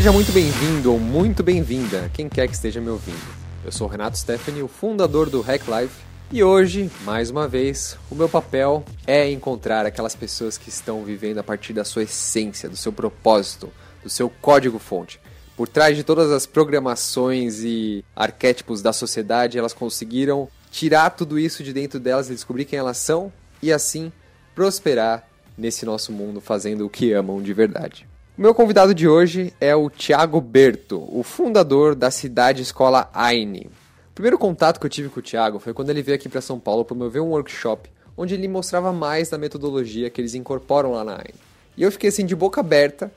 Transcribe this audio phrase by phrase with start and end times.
[0.00, 3.20] Seja muito bem-vindo ou muito bem-vinda, quem quer que esteja me ouvindo.
[3.62, 5.94] Eu sou Renato Stephanie, o fundador do Hack Life,
[6.32, 11.36] e hoje, mais uma vez, o meu papel é encontrar aquelas pessoas que estão vivendo
[11.36, 13.70] a partir da sua essência, do seu propósito,
[14.02, 15.20] do seu código-fonte.
[15.54, 21.62] Por trás de todas as programações e arquétipos da sociedade, elas conseguiram tirar tudo isso
[21.62, 23.30] de dentro delas e descobrir quem elas são
[23.62, 24.10] e assim
[24.54, 25.28] prosperar
[25.58, 28.08] nesse nosso mundo fazendo o que amam de verdade.
[28.40, 33.68] Meu convidado de hoje é o Thiago Berto, o fundador da Cidade Escola Aine.
[34.12, 36.40] O primeiro contato que eu tive com o Thiago foi quando ele veio aqui para
[36.40, 41.04] São Paulo promover um workshop onde ele mostrava mais da metodologia que eles incorporam lá
[41.04, 41.34] na Aine.
[41.76, 43.12] E eu fiquei assim de boca aberta,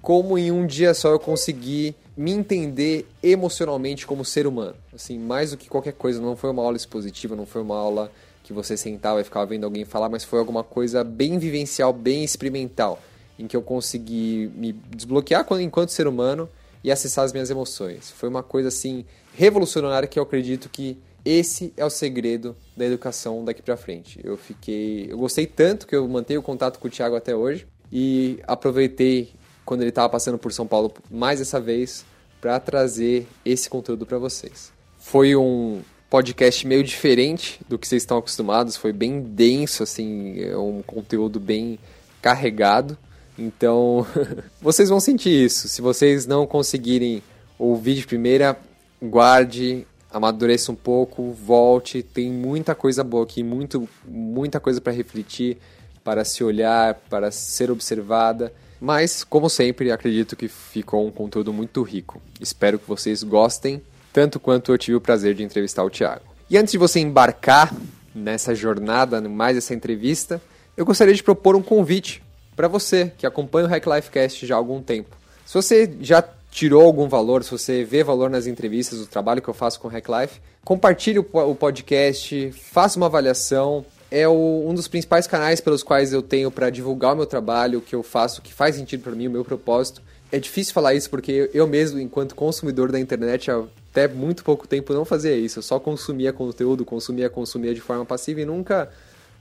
[0.00, 4.76] como em um dia só eu consegui me entender emocionalmente como ser humano.
[4.94, 8.12] Assim, mais do que qualquer coisa, não foi uma aula expositiva, não foi uma aula
[8.44, 12.22] que você sentava e ficava vendo alguém falar, mas foi alguma coisa bem vivencial, bem
[12.22, 13.02] experimental
[13.38, 16.48] em que eu consegui me desbloquear enquanto ser humano
[16.82, 18.10] e acessar as minhas emoções.
[18.10, 23.44] Foi uma coisa assim revolucionária que eu acredito que esse é o segredo da educação
[23.44, 24.20] daqui para frente.
[24.24, 27.66] Eu fiquei, eu gostei tanto que eu mantenho o contato com o Thiago até hoje
[27.92, 29.32] e aproveitei
[29.64, 32.04] quando ele estava passando por São Paulo mais essa vez
[32.40, 34.72] para trazer esse conteúdo para vocês.
[34.96, 40.56] Foi um podcast meio diferente do que vocês estão acostumados, foi bem denso assim, é
[40.56, 41.78] um conteúdo bem
[42.22, 42.96] carregado
[43.38, 44.04] então,
[44.60, 45.68] vocês vão sentir isso.
[45.68, 47.22] Se vocês não conseguirem
[47.58, 48.58] ouvir de primeira,
[49.00, 52.02] guarde, amadureça um pouco, volte.
[52.02, 55.58] Tem muita coisa boa aqui, muito, muita coisa para refletir,
[56.02, 58.52] para se olhar, para ser observada.
[58.80, 62.20] Mas, como sempre, acredito que ficou um conteúdo muito rico.
[62.40, 66.22] Espero que vocês gostem, tanto quanto eu tive o prazer de entrevistar o Thiago.
[66.50, 67.74] E antes de você embarcar
[68.14, 70.40] nessa jornada, mais essa entrevista,
[70.76, 72.22] eu gostaria de propor um convite
[72.58, 75.16] para você que acompanha o Hack Life Cast já há algum tempo.
[75.46, 79.46] Se você já tirou algum valor, se você vê valor nas entrevistas, o trabalho que
[79.46, 83.86] eu faço com o Hack Life, compartilhe o podcast, faça uma avaliação.
[84.10, 87.78] É o, um dos principais canais pelos quais eu tenho para divulgar o meu trabalho,
[87.78, 90.02] o que eu faço, o que faz sentido para mim, o meu propósito.
[90.32, 94.92] É difícil falar isso porque eu mesmo, enquanto consumidor da internet, até muito pouco tempo
[94.92, 95.60] não fazia isso.
[95.60, 98.90] Eu só consumia conteúdo, consumia, consumia de forma passiva e nunca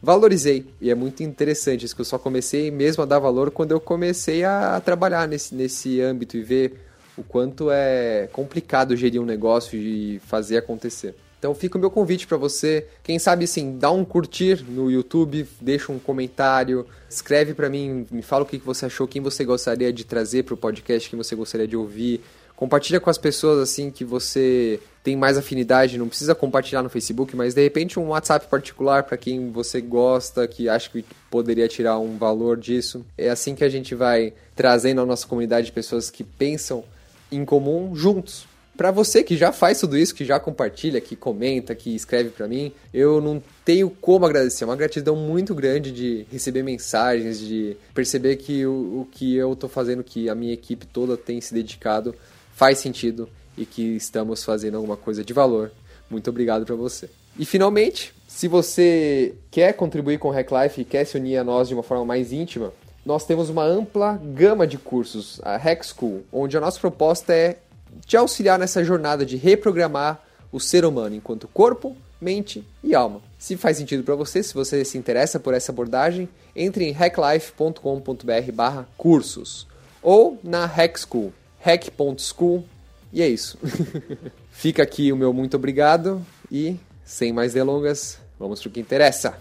[0.02, 0.66] valorizei.
[0.80, 3.80] E é muito interessante isso, que eu só comecei mesmo a dar valor quando eu
[3.80, 6.80] comecei a trabalhar nesse, nesse âmbito e ver
[7.18, 11.16] o quanto é complicado gerir um negócio e fazer acontecer.
[11.40, 15.48] Então fica o meu convite para você, quem sabe assim, dá um curtir no YouTube,
[15.62, 19.94] deixa um comentário, escreve para mim, me fala o que você achou, quem você gostaria
[19.94, 22.22] de trazer para o podcast, quem você gostaria de ouvir,
[22.58, 27.36] Compartilha com as pessoas assim que você tem mais afinidade, não precisa compartilhar no Facebook,
[27.36, 32.00] mas de repente um WhatsApp particular para quem você gosta, que acha que poderia tirar
[32.00, 33.06] um valor disso.
[33.16, 36.84] É assim que a gente vai trazendo a nossa comunidade de pessoas que pensam
[37.32, 38.48] em comum juntos.
[38.76, 42.48] Para você que já faz tudo isso, que já compartilha, que comenta, que escreve para
[42.48, 44.64] mim, eu não tenho como agradecer.
[44.64, 49.54] É uma gratidão muito grande de receber mensagens, de perceber que o, o que eu
[49.54, 52.16] estou fazendo, que a minha equipe toda tem se dedicado
[52.58, 55.72] faz sentido e que estamos fazendo alguma coisa de valor.
[56.10, 57.08] Muito obrigado para você.
[57.38, 61.44] E finalmente, se você quer contribuir com o Hack Life e quer se unir a
[61.44, 62.74] nós de uma forma mais íntima,
[63.06, 67.60] nós temos uma ampla gama de cursos, a Hack School, onde a nossa proposta é
[68.08, 70.20] te auxiliar nessa jornada de reprogramar
[70.52, 73.22] o ser humano enquanto corpo, mente e alma.
[73.38, 79.68] Se faz sentido para você, se você se interessa por essa abordagem, entre em hacklife.com.br/cursos
[80.02, 81.32] ou na Hack School
[81.68, 82.66] hack.school.
[83.12, 83.60] E é isso.
[84.52, 89.38] Fica aqui o meu muito obrigado e, sem mais delongas, vamos para o que interessa.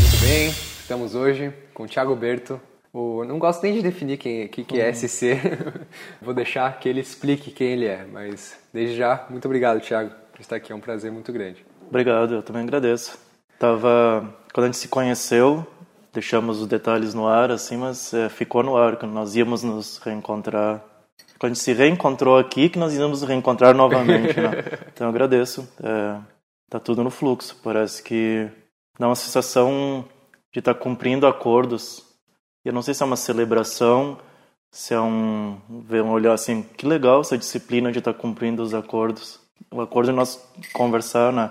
[0.00, 2.60] Muito bem, estamos hoje com o Thiago Berto.
[2.92, 5.38] O, não gosto nem de definir quem que, que é SC.
[6.20, 10.40] Vou deixar que ele explique quem ele é, mas desde já, muito obrigado, Thiago, por
[10.40, 10.72] estar aqui.
[10.72, 11.64] É um prazer muito grande.
[11.88, 13.18] Obrigado, eu também agradeço.
[13.58, 15.66] Tava, quando a gente se conheceu,
[16.14, 19.98] deixamos os detalhes no ar, assim, mas é, ficou no ar que nós íamos nos
[19.98, 20.82] reencontrar.
[21.38, 24.50] Quando a gente se reencontrou aqui, que nós íamos nos reencontrar novamente, né?
[24.94, 25.68] Então eu agradeço.
[25.82, 26.16] É,
[26.70, 27.60] tá tudo no fluxo.
[27.64, 28.48] Parece que
[28.98, 30.04] dá uma sensação
[30.52, 32.04] de estar tá cumprindo acordos.
[32.64, 34.16] Eu não sei se é uma celebração,
[34.70, 38.62] se é um ver um olhar assim, que legal essa disciplina de estar tá cumprindo
[38.62, 39.40] os acordos.
[39.68, 40.40] O acordo de nós
[40.72, 41.50] conversar, né?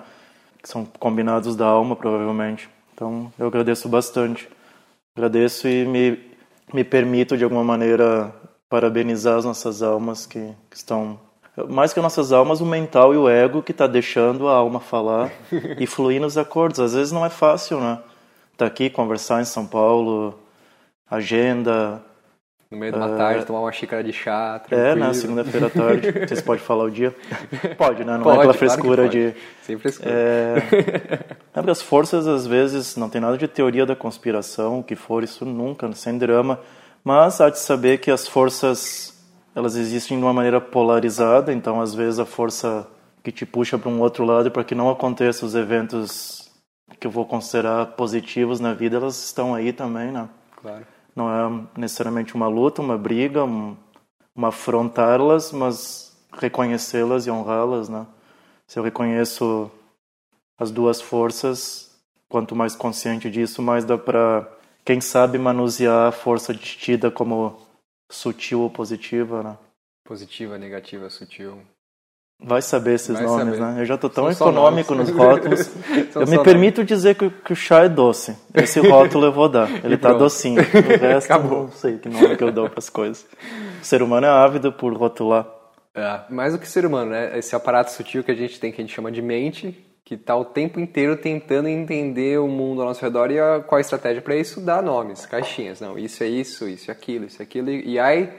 [0.61, 2.69] Que são combinados da alma, provavelmente.
[2.93, 4.47] Então eu agradeço bastante.
[5.15, 6.19] Agradeço e me,
[6.73, 8.33] me permito, de alguma maneira,
[8.67, 11.19] parabenizar as nossas almas que, que estão.
[11.69, 14.79] Mais que as nossas almas, o mental e o ego que está deixando a alma
[14.79, 15.31] falar
[15.79, 16.79] e fluir nos acordos.
[16.79, 17.99] Às vezes não é fácil, né?
[18.53, 20.39] Estar tá aqui, conversar em São Paulo,
[21.09, 22.03] agenda.
[22.73, 24.57] No meio de uma uh, tarde, tomar uma xícara de chá.
[24.57, 24.89] Tranquilo.
[24.89, 26.11] É, na segunda-feira à tarde.
[26.27, 27.15] Vocês podem falar o dia?
[27.77, 28.17] Pode, né?
[28.17, 29.35] Não pode, é pela frescura claro de.
[29.61, 30.09] Sem frescura.
[30.11, 31.69] É...
[31.69, 35.45] as forças, às vezes, não tem nada de teoria da conspiração, o que for, isso
[35.45, 36.59] nunca, sem drama.
[37.03, 39.13] Mas há de saber que as forças
[39.55, 42.87] elas existem de uma maneira polarizada, então às vezes a força
[43.23, 46.51] que te puxa para um outro lado para que não aconteça os eventos
[46.99, 50.27] que eu vou considerar positivos na vida, elas estão aí também, né?
[50.59, 50.92] Claro.
[51.15, 53.75] Não é necessariamente uma luta, uma briga, um,
[54.35, 58.07] uma afrontá-las, mas reconhecê-las e honrá-las, né?
[58.67, 59.71] Se eu reconheço
[60.57, 61.93] as duas forças,
[62.27, 64.51] quanto mais consciente disso, mais dá para,
[64.83, 67.61] quem sabe, manusear a força tida como
[68.09, 69.57] sutil ou positiva, né?
[70.03, 71.61] Positiva, negativa, sutil.
[72.45, 73.73] Vai saber esses Vai nomes, saber.
[73.73, 73.81] né?
[73.81, 75.71] Eu já tô tão São econômico nos rótulos.
[76.15, 76.87] eu me permito nomes.
[76.87, 78.35] dizer que, que, o chá é doce.
[78.53, 79.69] Esse rótulo eu vou dar.
[79.83, 80.59] Ele tá docinho.
[80.61, 81.63] O resto, Acabou.
[81.63, 83.25] não sei que nome que eu dou para as coisas.
[83.81, 85.47] O ser humano é ávido por rotular.
[85.95, 87.37] É, mais do que ser humano, né?
[87.37, 90.35] Esse aparato sutil que a gente tem, que a gente chama de mente, que tá
[90.35, 94.21] o tempo inteiro tentando entender o mundo ao nosso redor e a, qual a estratégia
[94.21, 94.59] para isso?
[94.59, 95.79] Dar nomes, caixinhas.
[95.79, 97.69] Não, isso é isso, isso é aquilo, isso é aquilo.
[97.69, 98.29] E, e aí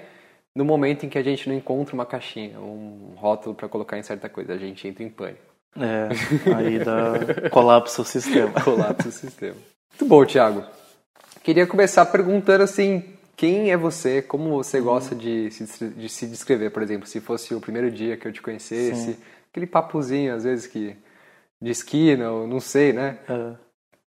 [0.55, 4.03] no momento em que a gente não encontra uma caixinha, um rótulo para colocar em
[4.03, 5.55] certa coisa, a gente entra em pânico.
[5.77, 6.09] É,
[6.56, 8.53] aí dá colapso o sistema.
[8.62, 9.56] colapso o sistema.
[9.91, 10.65] Muito bom, Thiago.
[11.43, 13.03] Queria começar perguntando assim,
[13.37, 14.23] quem é você?
[14.23, 17.09] Como você gosta de se, de se descrever, por exemplo?
[17.09, 19.17] Se fosse o primeiro dia que eu te conhecesse, Sim.
[19.51, 20.97] aquele papozinho, às vezes, que
[21.61, 23.19] de esquina, ou não sei, né?
[23.29, 23.55] É.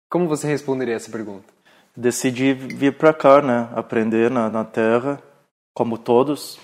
[0.10, 1.46] Como você responderia essa pergunta?
[1.96, 3.70] Decidi vir para cá, né?
[3.74, 5.22] Aprender na, na Terra
[5.74, 6.60] como todos,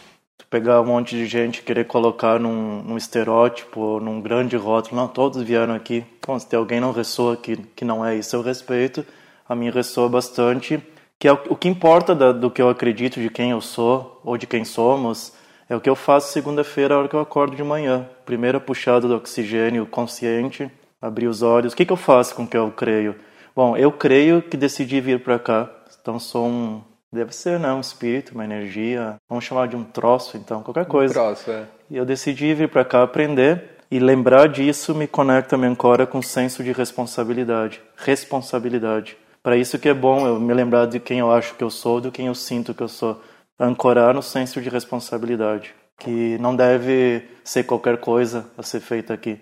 [0.49, 5.41] pegar um monte de gente querer colocar num, num estereótipo, num grande rótulo, não, todos
[5.41, 6.03] vieram aqui.
[6.25, 9.05] Bom, se tem alguém não ressoa que, que não é isso, eu respeito.
[9.47, 10.81] A mim ressoa bastante,
[11.17, 14.21] que é o, o que importa da, do que eu acredito, de quem eu sou
[14.23, 15.33] ou de quem somos,
[15.67, 18.07] é o que eu faço segunda-feira, a hora que eu acordo de manhã.
[18.25, 20.69] Primeira puxada do oxigênio consciente,
[21.01, 21.73] abrir os olhos.
[21.73, 23.15] O que, que eu faço com o que eu creio?
[23.55, 25.69] Bom, eu creio que decidi vir para cá.
[26.01, 27.73] Então sou um Deve ser, né?
[27.73, 29.15] Um espírito, uma energia.
[29.27, 31.11] Vamos chamar de um troço, então, qualquer coisa.
[31.19, 31.65] Um troço, é.
[31.89, 36.19] E eu decidi vir para cá aprender e lembrar disso me conecta, me ancora com
[36.19, 37.81] um senso de responsabilidade.
[37.95, 39.17] Responsabilidade.
[39.41, 41.99] Para isso que é bom eu me lembrar de quem eu acho que eu sou,
[41.99, 43.19] do quem eu sinto que eu sou.
[43.59, 45.73] Ancorar no senso de responsabilidade.
[45.97, 49.41] Que não deve ser qualquer coisa a ser feita aqui.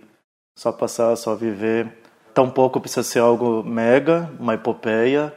[0.57, 1.87] Só passar, só viver.
[2.33, 5.33] Tampouco precisa ser algo mega, uma epopeia,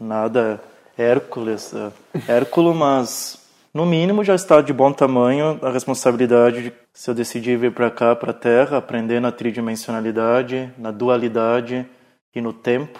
[0.00, 0.60] nada
[0.96, 1.92] Hércules, é.
[2.32, 3.38] Hérculo, mas
[3.72, 7.90] no mínimo já está de bom tamanho a responsabilidade de, se eu decidir vir para
[7.90, 11.86] cá, para a Terra, aprender na tridimensionalidade, na dualidade
[12.34, 12.98] e no tempo.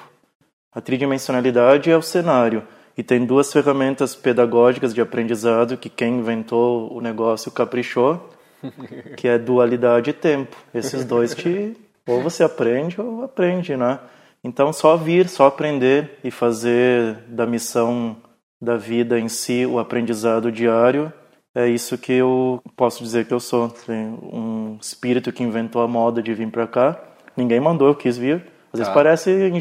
[0.75, 2.63] A tridimensionalidade é o cenário
[2.97, 8.31] e tem duas ferramentas pedagógicas de aprendizado que quem inventou o negócio caprichou,
[9.17, 10.55] que é dualidade e tempo.
[10.75, 11.75] Esses dois te
[12.07, 13.99] ou você aprende ou aprende, né?
[14.47, 18.17] Então, só vir, só aprender e fazer da missão
[18.63, 21.13] da vida em si o aprendizado diário,
[21.53, 23.75] é isso que eu posso dizer que eu sou.
[23.89, 26.97] Um espírito que inventou a moda de vir para cá.
[27.37, 28.47] Ninguém mandou, eu quis vir.
[28.73, 28.95] Às vezes ah.
[28.95, 29.53] parece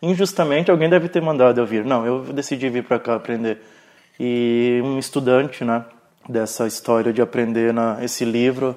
[0.00, 1.84] injustamente alguém deve ter mandado eu vir.
[1.84, 3.58] Não, eu decidi vir para cá aprender.
[4.18, 5.84] E um estudante, né,
[6.26, 8.74] dessa história de aprender na esse livro,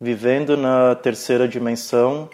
[0.00, 2.30] vivendo na terceira dimensão,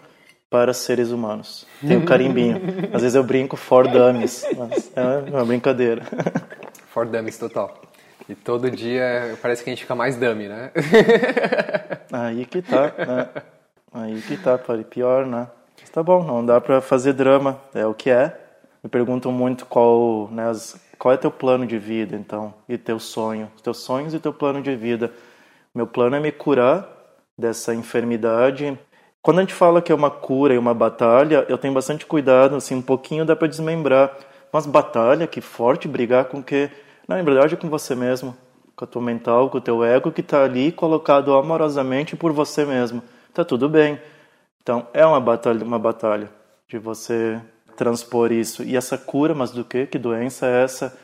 [0.57, 1.67] para seres humanos.
[1.87, 2.57] Tem o carimbinho.
[2.91, 6.03] Às vezes eu brinco for dummies, mas é uma brincadeira.
[6.89, 7.79] For dummies total.
[8.27, 10.71] E todo dia parece que a gente fica mais dummy, né?
[12.11, 13.29] Aí que tá, né?
[13.93, 14.59] Aí que tá,
[14.89, 15.47] pior, né?
[15.79, 18.35] Mas tá bom, não dá para fazer drama, é o que é.
[18.83, 22.99] Me perguntam muito qual, né, as, qual é teu plano de vida, então, e teu
[22.99, 25.13] sonho, teus sonhos e teu plano de vida.
[25.75, 26.89] Meu plano é me curar
[27.37, 28.79] dessa enfermidade
[29.27, 32.55] quando a gente fala que é uma cura e uma batalha, eu tenho bastante cuidado,
[32.55, 34.17] assim, um pouquinho dá para desmembrar.
[34.53, 36.71] Mas batalha, que forte, brigar com que...
[37.09, 38.37] Na verdade é com você mesmo,
[38.77, 42.65] com a tua mental, com o teu ego que está ali colocado amorosamente por você
[42.65, 43.03] mesmo.
[43.35, 44.01] Tá tudo bem.
[44.63, 46.31] Então, é uma batalha, uma batalha
[46.69, 47.43] de você
[47.77, 48.63] transpor isso.
[48.63, 49.87] E essa cura, mas do que?
[49.87, 50.97] Que doença é essa?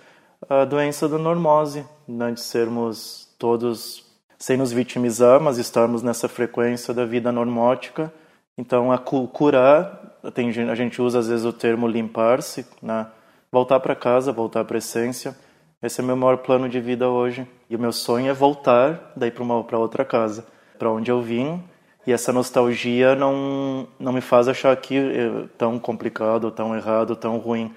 [0.49, 2.31] A doença da normose, né?
[2.31, 4.02] de sermos todos
[4.43, 8.13] sem nos vitimizar, mas estarmos nessa frequência da vida normótica.
[8.59, 13.07] Então, a curar, a gente usa às vezes o termo limpar-se, né?
[13.53, 15.37] voltar para casa, voltar para a essência.
[15.81, 17.47] Esse é meu maior plano de vida hoje.
[17.71, 20.45] E o meu sonho é voltar daí para outra casa,
[20.77, 21.63] para onde eu vim.
[22.05, 27.39] E essa nostalgia não, não me faz achar aqui é tão complicado, tão errado, tão
[27.39, 27.73] ruim.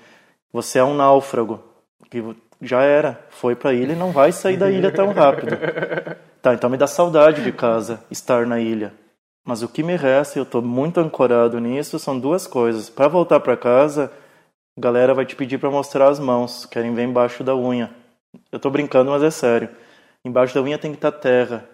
[0.52, 1.64] Você é um náufrago
[2.10, 2.24] que
[2.60, 5.56] já era, foi para a ilha e não vai sair da ilha tão rápido.
[6.46, 8.94] Tá, então me dá saudade de casa, estar na ilha.
[9.44, 12.88] Mas o que me resta, eu estou muito ancorado nisso, são duas coisas.
[12.88, 14.12] Para voltar para casa,
[14.78, 17.90] a galera vai te pedir para mostrar as mãos, querem ver embaixo da unha.
[18.52, 19.70] Eu estou brincando, mas é sério.
[20.24, 21.68] Embaixo da unha tem que estar tá terra,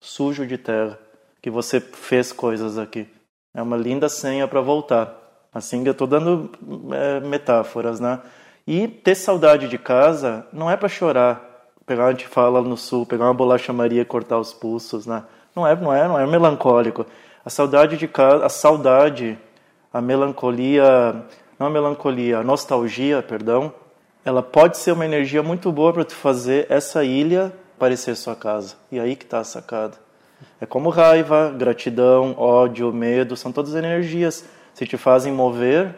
[0.00, 0.98] sujo de terra,
[1.40, 3.06] que você fez coisas aqui.
[3.54, 5.48] É uma linda senha para voltar.
[5.54, 6.50] Assim, eu estou dando
[6.92, 8.20] é, metáforas, né?
[8.66, 11.55] E ter saudade de casa não é para chorar,
[11.86, 15.22] pegar a gente fala no sul, pegar uma bolacha Maria e cortar os pulsos, né?
[15.54, 17.06] Não é, não é, não é melancólico.
[17.44, 19.38] A saudade de casa, a saudade,
[19.92, 21.24] a melancolia,
[21.58, 23.72] não a melancolia, a nostalgia, perdão,
[24.24, 28.74] ela pode ser uma energia muito boa para tu fazer essa ilha parecer sua casa.
[28.90, 29.96] E aí que está a sacada.
[30.60, 34.44] É como raiva, gratidão, ódio, medo, são todas energias.
[34.74, 35.94] Se te fazem mover,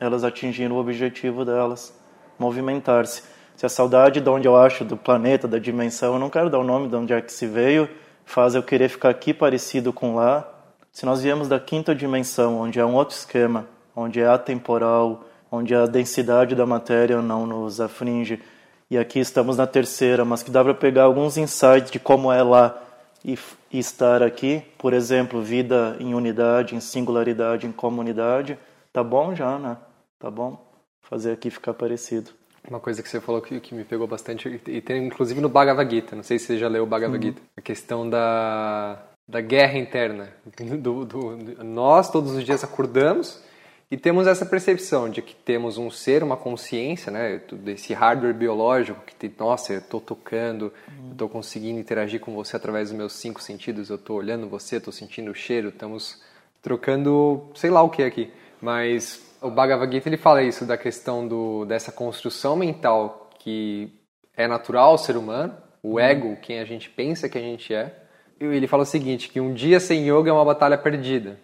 [0.00, 1.94] elas atingiram o objetivo delas
[2.38, 3.35] movimentar-se.
[3.56, 6.58] Se a saudade de onde eu acho, do planeta, da dimensão, eu não quero dar
[6.58, 7.88] o nome de onde é que se veio,
[8.24, 10.46] faz eu querer ficar aqui parecido com lá.
[10.92, 15.74] Se nós viemos da quinta dimensão, onde é um outro esquema, onde é atemporal, onde
[15.74, 18.42] a densidade da matéria não nos aflige,
[18.90, 22.42] e aqui estamos na terceira, mas que dá para pegar alguns insights de como é
[22.42, 22.78] lá
[23.24, 23.38] e,
[23.72, 28.58] e estar aqui, por exemplo, vida em unidade, em singularidade, em comunidade,
[28.92, 29.76] tá bom já, né?
[30.18, 30.66] Tá bom?
[31.08, 32.30] fazer aqui ficar parecido.
[32.68, 35.88] Uma coisa que você falou que, que me pegou bastante, e tem inclusive no Bhagavad
[35.88, 37.32] Gita, não sei se você já leu o Bhagavad uhum.
[37.32, 40.28] Gita, a questão da, da guerra interna.
[40.80, 43.40] Do, do, do, nós, todos os dias, acordamos
[43.88, 49.00] e temos essa percepção de que temos um ser, uma consciência, né, desse hardware biológico
[49.06, 50.72] que tem, nossa, eu estou tocando,
[51.04, 54.76] eu estou conseguindo interagir com você através dos meus cinco sentidos, eu estou olhando você,
[54.76, 56.20] estou sentindo o cheiro, estamos
[56.60, 61.26] trocando, sei lá o que aqui, mas o Bhagavad Gita ele fala isso da questão
[61.26, 63.92] do, dessa construção mental que
[64.36, 65.98] é natural ao ser humano, o uhum.
[66.00, 67.94] ego, quem a gente pensa que a gente é.
[68.38, 71.38] Ele fala o seguinte, que um dia sem yoga é uma batalha perdida.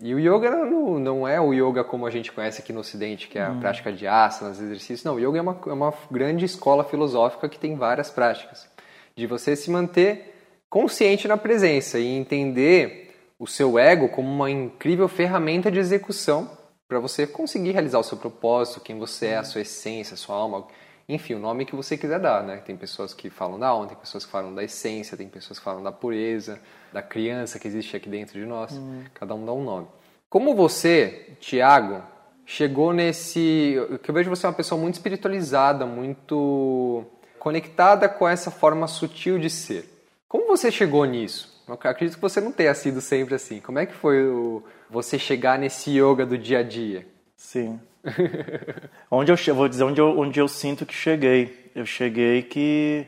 [0.00, 3.28] E o yoga não, não é o yoga como a gente conhece aqui no Ocidente,
[3.28, 3.60] que é a uhum.
[3.60, 5.04] prática de asanas, exercícios.
[5.04, 8.68] Não, o yoga é uma, é uma grande escola filosófica que tem várias práticas.
[9.14, 10.34] De você se manter
[10.68, 16.50] consciente na presença e entender o seu ego como uma incrível ferramenta de execução
[16.92, 20.36] para você conseguir realizar o seu propósito, quem você é, a sua essência, a sua
[20.36, 20.66] alma,
[21.08, 22.58] enfim, o nome que você quiser dar, né?
[22.58, 25.64] Tem pessoas que falam da alma, tem pessoas que falam da essência, tem pessoas que
[25.64, 26.60] falam da pureza,
[26.92, 28.72] da criança que existe aqui dentro de nós.
[28.72, 29.04] Uhum.
[29.14, 29.86] Cada um dá um nome.
[30.28, 32.02] Como você, Tiago,
[32.44, 33.74] chegou nesse.
[34.02, 37.06] Que eu vejo você é uma pessoa muito espiritualizada, muito
[37.38, 39.88] conectada com essa forma sutil de ser.
[40.28, 41.51] Como você chegou nisso?
[41.66, 43.60] Eu acredito que você não tenha sido sempre assim.
[43.60, 47.06] Como é que foi o, você chegar nesse yoga do dia a dia?
[47.36, 47.80] Sim.
[49.10, 51.70] onde eu vou dizer onde eu, onde eu sinto que cheguei.
[51.74, 53.06] Eu cheguei que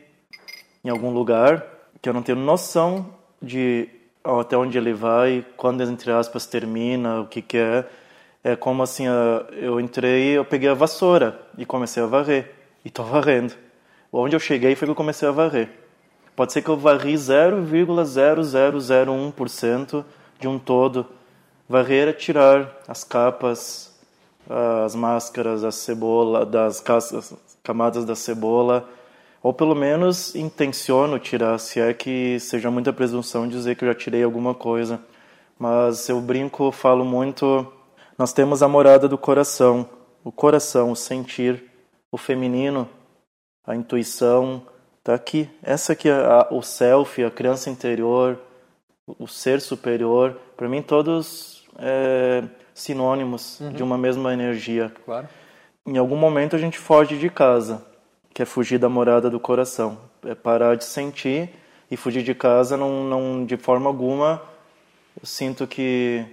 [0.83, 1.65] em algum lugar
[2.01, 3.89] que eu não tenho noção de
[4.23, 7.85] até onde ele vai, quando entre aspas termina, o que que é.
[8.43, 9.05] É como assim,
[9.53, 12.51] eu entrei, eu peguei a vassoura e comecei a varrer.
[12.83, 13.55] E tô varrendo.
[14.13, 15.67] Onde eu cheguei foi que eu comecei a varrer.
[16.35, 20.03] Pode ser que eu varri 0,0001%
[20.39, 21.05] de um todo.
[21.67, 23.93] Varrer é tirar as capas,
[24.49, 26.83] as máscaras, a cebola, das
[27.63, 28.87] camadas da cebola,
[29.41, 33.95] ou pelo menos intenciono tirar, se é que seja muita presunção dizer que eu já
[33.95, 34.99] tirei alguma coisa.
[35.57, 37.65] Mas eu brinco, falo muito,
[38.17, 39.87] nós temos a morada do coração,
[40.23, 41.63] o coração, o sentir,
[42.11, 42.89] o feminino,
[43.65, 44.63] a intuição,
[45.05, 45.47] tá aqui.
[45.61, 48.39] Essa aqui é a, o self, a criança interior,
[49.07, 50.35] o ser superior.
[50.57, 52.43] Para mim todos é,
[52.73, 53.71] sinônimos uhum.
[53.71, 54.91] de uma mesma energia.
[55.05, 55.29] Claro.
[55.85, 57.85] Em algum momento a gente foge de casa,
[58.33, 59.99] que é fugir da morada do coração.
[60.25, 61.51] É parar de sentir
[61.89, 64.41] e fugir de casa não, não de forma alguma.
[65.21, 66.25] Eu sinto que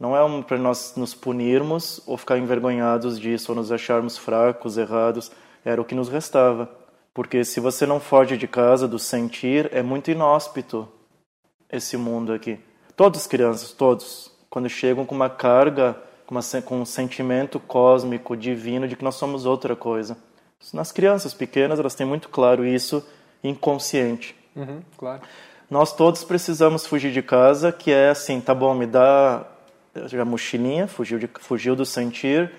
[0.00, 4.78] não é um, para nós nos punirmos ou ficar envergonhados disso ou nos acharmos fracos,
[4.78, 5.30] errados.
[5.62, 6.85] Era o que nos restava.
[7.16, 10.86] Porque se você não foge de casa do sentir, é muito inóspito
[11.72, 12.60] esse mundo aqui.
[12.94, 15.96] Todas crianças, todos, quando chegam com uma carga,
[16.26, 20.14] com, uma, com um sentimento cósmico, divino, de que nós somos outra coisa.
[20.74, 23.02] Nas crianças pequenas, elas têm muito claro isso,
[23.42, 24.36] inconsciente.
[24.54, 25.22] Uhum, claro.
[25.70, 29.42] Nós todos precisamos fugir de casa, que é assim, tá bom, me dá
[29.94, 32.52] a mochilinha, fugiu, de, fugiu do sentir,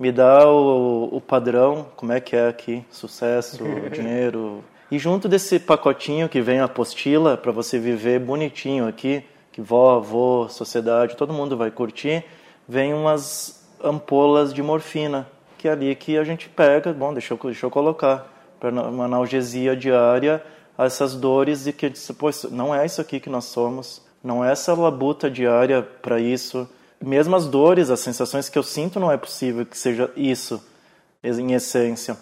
[0.00, 4.64] me dá o, o padrão, como é que é aqui, sucesso, dinheiro.
[4.90, 9.96] E junto desse pacotinho que vem a apostila, para você viver bonitinho aqui, que vó,
[9.96, 12.24] avô, sociedade, todo mundo vai curtir,
[12.66, 15.28] vem umas ampolas de morfina,
[15.58, 18.26] que é ali que a gente pega, bom, deixa eu, deixa eu colocar.
[18.58, 20.42] para uma analgesia diária
[20.78, 24.50] a essas dores e que pô, não é isso aqui que nós somos, não é
[24.50, 26.66] essa labuta diária para isso.
[27.02, 30.62] Mesmo as dores, as sensações que eu sinto, não é possível que seja isso
[31.22, 32.16] em essência.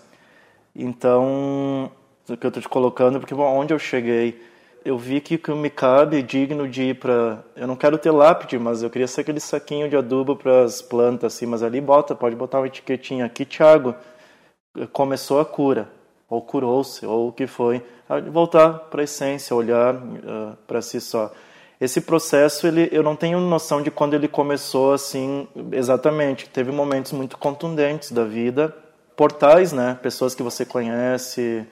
[0.75, 1.91] Então,
[2.29, 4.41] o que eu estou te colocando, porque bom, onde eu cheguei,
[4.85, 7.45] eu vi que o que me cabe digno de ir para.
[7.57, 10.81] Eu não quero ter lápide, mas eu queria ser aquele saquinho de adubo para as
[10.81, 13.95] plantas, assim, mas ali bota, pode botar uma etiquetinha aqui, Thiago.
[14.93, 15.89] Começou a cura,
[16.29, 17.83] ou curou-se, ou o que foi.
[18.31, 21.33] Voltar para a essência, olhar uh, para si só.
[21.81, 26.49] Esse processo, ele, eu não tenho noção de quando ele começou assim exatamente.
[26.49, 28.75] Teve momentos muito contundentes da vida,
[29.17, 29.97] portais, né?
[30.03, 31.65] Pessoas que você conhece.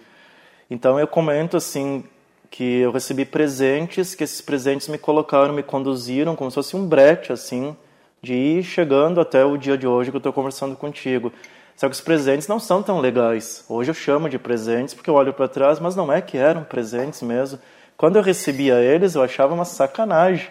[0.71, 2.05] Então eu comento assim
[2.49, 6.87] que eu recebi presentes, que esses presentes me colocaram, me conduziram como se fosse um
[6.87, 7.77] brete assim,
[8.23, 11.33] de ir chegando até o dia de hoje que eu estou conversando contigo.
[11.77, 13.65] Só que os presentes não são tão legais.
[13.69, 16.63] Hoje eu chamo de presentes porque eu olho para trás, mas não é que eram
[16.63, 17.59] presentes mesmo.
[17.97, 20.51] Quando eu recebia eles, eu achava uma sacanagem,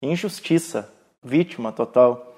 [0.00, 0.88] injustiça,
[1.22, 2.36] vítima total.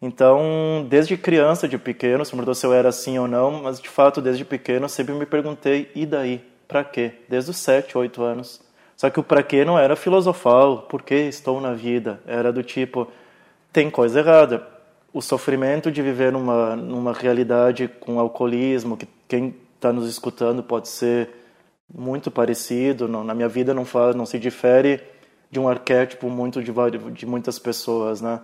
[0.00, 3.88] Então, desde criança, de pequeno, se me se eu era assim ou não, mas de
[3.88, 6.44] fato, desde pequeno, sempre me perguntei, e daí?
[6.68, 7.12] Para quê?
[7.28, 8.60] Desde os 7, 8 anos.
[8.96, 12.20] Só que o para quê não era filosofal, por que estou na vida?
[12.26, 13.08] Era do tipo,
[13.72, 14.66] tem coisa errada.
[15.12, 20.88] O sofrimento de viver numa, numa realidade com alcoolismo, que quem está nos escutando pode
[20.88, 21.30] ser
[21.96, 25.00] muito parecido, não, na minha vida não, faz, não se difere
[25.50, 26.72] de um arquétipo muito de,
[27.12, 28.40] de muitas pessoas, né?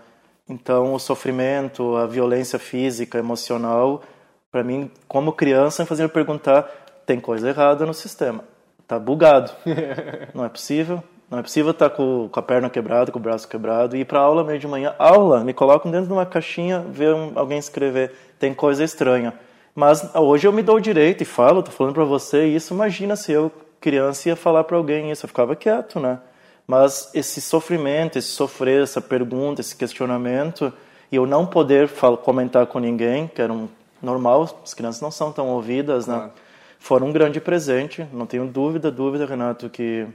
[0.49, 4.03] Então, o sofrimento, a violência física, emocional,
[4.51, 6.63] para mim, como criança, fazia me perguntar:
[7.05, 8.45] tem coisa errada no sistema,
[8.89, 9.53] tá bugado,
[10.35, 11.03] não é possível.
[11.31, 14.01] Não é possível estar tá com, com a perna quebrada, com o braço quebrado, e
[14.01, 14.95] ir para aula meio de manhã.
[14.99, 18.13] Aula, me colocam dentro de uma caixinha, ver um, alguém escrever.
[18.39, 19.33] Tem coisa estranha.
[19.75, 22.75] Mas hoje eu me dou o direito e falo, estou falando para você isso.
[22.75, 25.25] Imagina se eu, criança, ia falar para alguém isso.
[25.25, 26.18] Eu ficava quieto, né?
[26.66, 30.73] Mas esse sofrimento, esse sofrer, essa pergunta, esse questionamento,
[31.11, 33.68] e eu não poder falar, comentar com ninguém, que era um
[34.01, 36.31] normal, as crianças não são tão ouvidas, né?
[36.79, 40.07] Foram um grande presente, não tenho dúvida, dúvida, Renato, que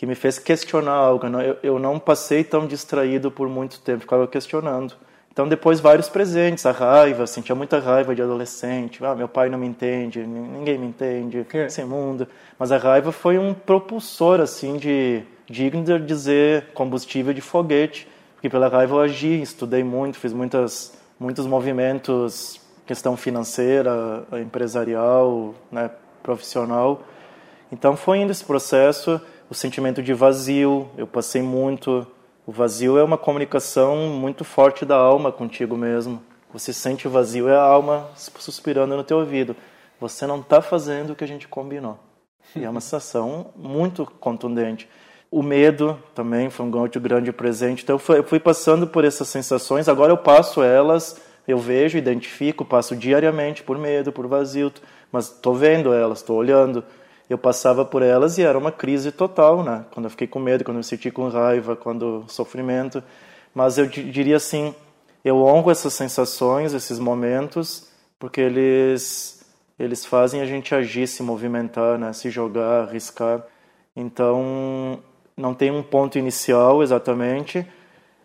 [0.00, 1.26] que me fez questionar algo.
[1.26, 4.94] Eu, eu não passei tão distraído por muito tempo, ficava questionando.
[5.32, 9.04] Então, depois, vários presentes, a raiva, sentia muita raiva de adolescente.
[9.04, 12.26] Ah, meu pai não me entende, ninguém me entende, esse mundo.
[12.58, 18.48] Mas a raiva foi um propulsor, assim, de digno de dizer combustível de foguete, porque
[18.48, 25.90] pela raiva eu agi, estudei muito, fiz muitas, muitos movimentos, questão financeira, empresarial, né,
[26.22, 27.02] profissional.
[27.70, 32.06] Então foi indo esse processo, o sentimento de vazio, eu passei muito.
[32.46, 36.22] O vazio é uma comunicação muito forte da alma contigo mesmo.
[36.52, 39.54] Você sente o vazio, é a alma suspirando no teu ouvido.
[40.00, 41.98] Você não está fazendo o que a gente combinou.
[42.56, 44.88] E é uma sensação muito contundente.
[45.30, 47.84] O medo também foi um outro grande presente.
[47.84, 52.96] Então eu fui passando por essas sensações, agora eu passo elas, eu vejo, identifico, passo
[52.96, 54.72] diariamente por medo, por vazio,
[55.12, 56.82] mas estou vendo elas, estou olhando.
[57.30, 59.84] Eu passava por elas e era uma crise total, né?
[59.92, 63.02] Quando eu fiquei com medo, quando eu senti com raiva, quando sofrimento.
[63.54, 64.74] Mas eu diria assim,
[65.24, 67.88] eu honro essas sensações, esses momentos,
[68.18, 69.38] porque eles
[69.78, 72.12] eles fazem a gente agir, se movimentar, né?
[72.12, 73.42] Se jogar, arriscar.
[73.96, 74.98] Então,
[75.36, 77.64] não tem um ponto inicial exatamente,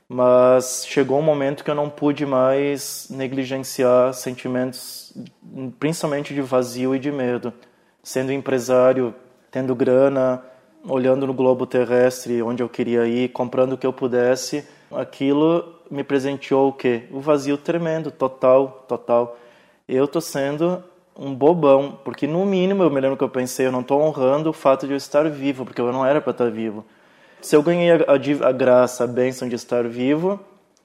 [0.09, 5.13] mas chegou um momento que eu não pude mais negligenciar sentimentos,
[5.79, 7.53] principalmente de vazio e de medo.
[8.05, 9.15] Sendo empresário,
[9.49, 10.43] tendo grana,
[10.87, 16.03] olhando no globo terrestre onde eu queria ir, comprando o que eu pudesse, aquilo me
[16.03, 17.05] presenteou o quê?
[17.09, 19.35] O vazio tremendo, total, total.
[19.89, 20.83] Eu tô sendo
[21.17, 24.51] um bobão, porque no mínimo eu me lembro que eu pensei, eu não estou honrando
[24.51, 26.85] o fato de eu estar vivo, porque eu não era para estar vivo.
[27.41, 28.05] Se eu ganhei a,
[28.47, 30.39] a, graça, a bênção de estar vivo,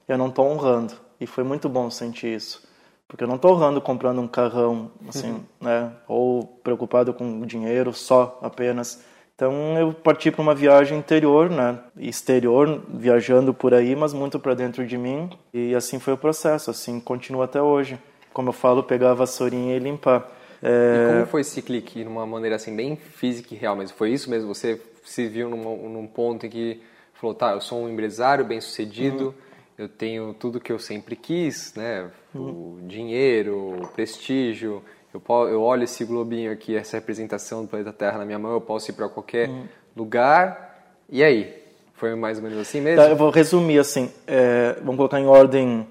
[0.07, 0.95] eu não estou honrando.
[1.19, 2.63] E foi muito bom sentir isso.
[3.11, 5.43] Porque eu não estou honrando comprando um carrão, assim, uhum.
[5.59, 5.91] né?
[6.07, 9.03] Ou preocupado com dinheiro só, apenas.
[9.35, 11.77] Então eu parti para uma viagem interior, né?
[11.97, 15.29] Exterior, viajando por aí, mas muito para dentro de mim.
[15.53, 17.99] E assim foi o processo, assim continua até hoje.
[18.31, 20.31] Como eu falo, pegar a vassourinha e limpar.
[20.63, 21.07] É...
[21.09, 23.97] E como foi esse clique, numa maneira assim bem física e real mesmo?
[23.97, 24.55] Foi isso mesmo?
[24.55, 26.81] Você se viu num, num ponto em que
[27.15, 29.33] falou, tá, eu sou um empresário bem sucedido, uhum.
[29.77, 32.09] Eu tenho tudo que eu sempre quis, né?
[32.33, 32.77] Uhum.
[32.79, 34.83] O dinheiro, o prestígio.
[35.13, 38.61] Eu, eu olho esse globinho aqui, essa representação do planeta Terra na minha mão, eu
[38.61, 39.65] posso ir para qualquer uhum.
[39.95, 40.95] lugar.
[41.09, 41.61] E aí?
[41.93, 43.03] Foi mais ou menos assim mesmo?
[43.03, 44.09] Tá, eu vou resumir assim.
[44.25, 45.85] É, vamos colocar em ordem.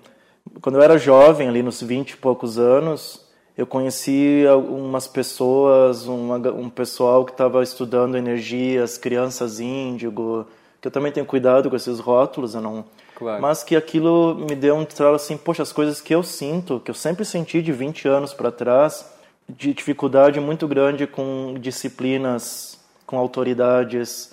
[0.61, 3.25] Quando eu era jovem, ali nos 20 e poucos anos,
[3.57, 10.47] eu conheci algumas pessoas, uma, um pessoal que estava estudando energias, crianças índigo,
[10.81, 12.85] que eu também tenho cuidado com esses rótulos, eu não...
[13.15, 13.43] Claro.
[13.43, 16.91] Mas que aquilo me deu um tralo assim, poxa, as coisas que eu sinto, que
[16.91, 19.05] eu sempre senti de 20 anos para trás,
[19.49, 24.33] de dificuldade muito grande com disciplinas, com autoridades,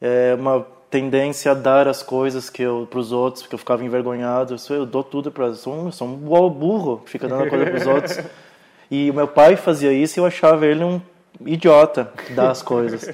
[0.00, 3.84] é, uma tendência a dar as coisas que eu para os outros, porque eu ficava
[3.84, 4.54] envergonhado.
[4.54, 7.76] Eu, eu dou tudo para sou um, sou um burro, fica dando a coisa para
[7.80, 8.18] os outros.
[8.90, 11.00] E o meu pai fazia isso e eu achava ele um
[11.46, 13.08] idiota dar as coisas.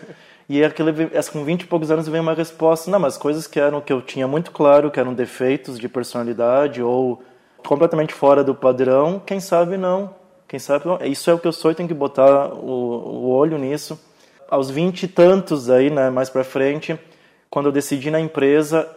[0.48, 0.92] E aquele,
[1.30, 4.00] com 20 e poucos anos veio uma resposta, não, mas coisas que eram que eu
[4.00, 7.22] tinha muito claro que eram defeitos de personalidade ou
[7.58, 10.14] completamente fora do padrão, quem sabe não.
[10.46, 13.58] Quem sabe isso é o que eu sou e tenho que botar o, o olho
[13.58, 14.00] nisso.
[14.50, 16.98] Aos 20 e tantos aí, né, mais para frente,
[17.50, 18.88] quando eu decidi na empresa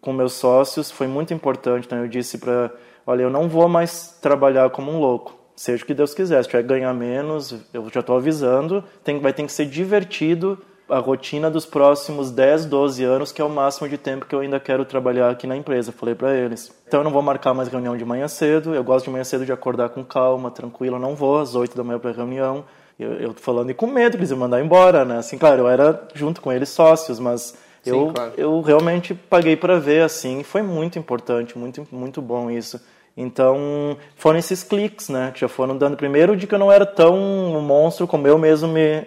[0.00, 2.72] com meus sócios, foi muito importante, então eu disse para,
[3.06, 6.42] olha, eu não vou mais trabalhar como um louco seja o que Deus quiser.
[6.42, 10.98] Se tiver ganhar menos, eu já estou avisando, tem, vai ter que ser divertido a
[10.98, 14.60] rotina dos próximos 10, 12 anos, que é o máximo de tempo que eu ainda
[14.60, 15.90] quero trabalhar aqui na empresa.
[15.92, 16.72] Falei para eles.
[16.86, 18.74] Então eu não vou marcar mais reunião de manhã cedo.
[18.74, 20.96] Eu gosto de manhã cedo de acordar com calma, tranquilo.
[20.96, 22.64] Eu não vou às 8 da manhã para reunião.
[22.98, 25.18] Eu, eu tô falando e com medo que eles iam mandar embora, né?
[25.18, 28.32] Assim, claro, eu era junto com eles sócios, mas Sim, eu, claro.
[28.36, 30.42] eu realmente paguei para ver, assim.
[30.42, 32.80] Foi muito importante, muito, muito bom isso.
[33.16, 35.30] Então, foram esses cliques, né?
[35.34, 38.38] Que já foram dando primeiro de que eu não era tão um monstro como eu
[38.38, 39.04] mesmo me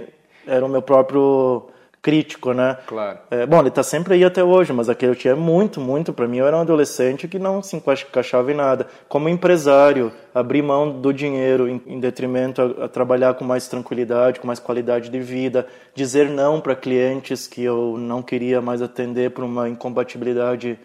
[0.49, 1.69] era o meu próprio
[2.01, 2.77] crítico, né?
[2.87, 3.19] Claro.
[3.29, 6.13] É, bom, ele está sempre aí até hoje, mas aquele eu tinha muito, muito.
[6.13, 8.87] Para mim, eu era um adolescente que não se encaixava em nada.
[9.07, 14.39] Como empresário, abrir mão do dinheiro em, em detrimento a, a, trabalhar com mais tranquilidade,
[14.39, 19.31] com mais qualidade de vida, dizer não para clientes que eu não queria mais atender
[19.31, 20.79] por uma incompatibilidade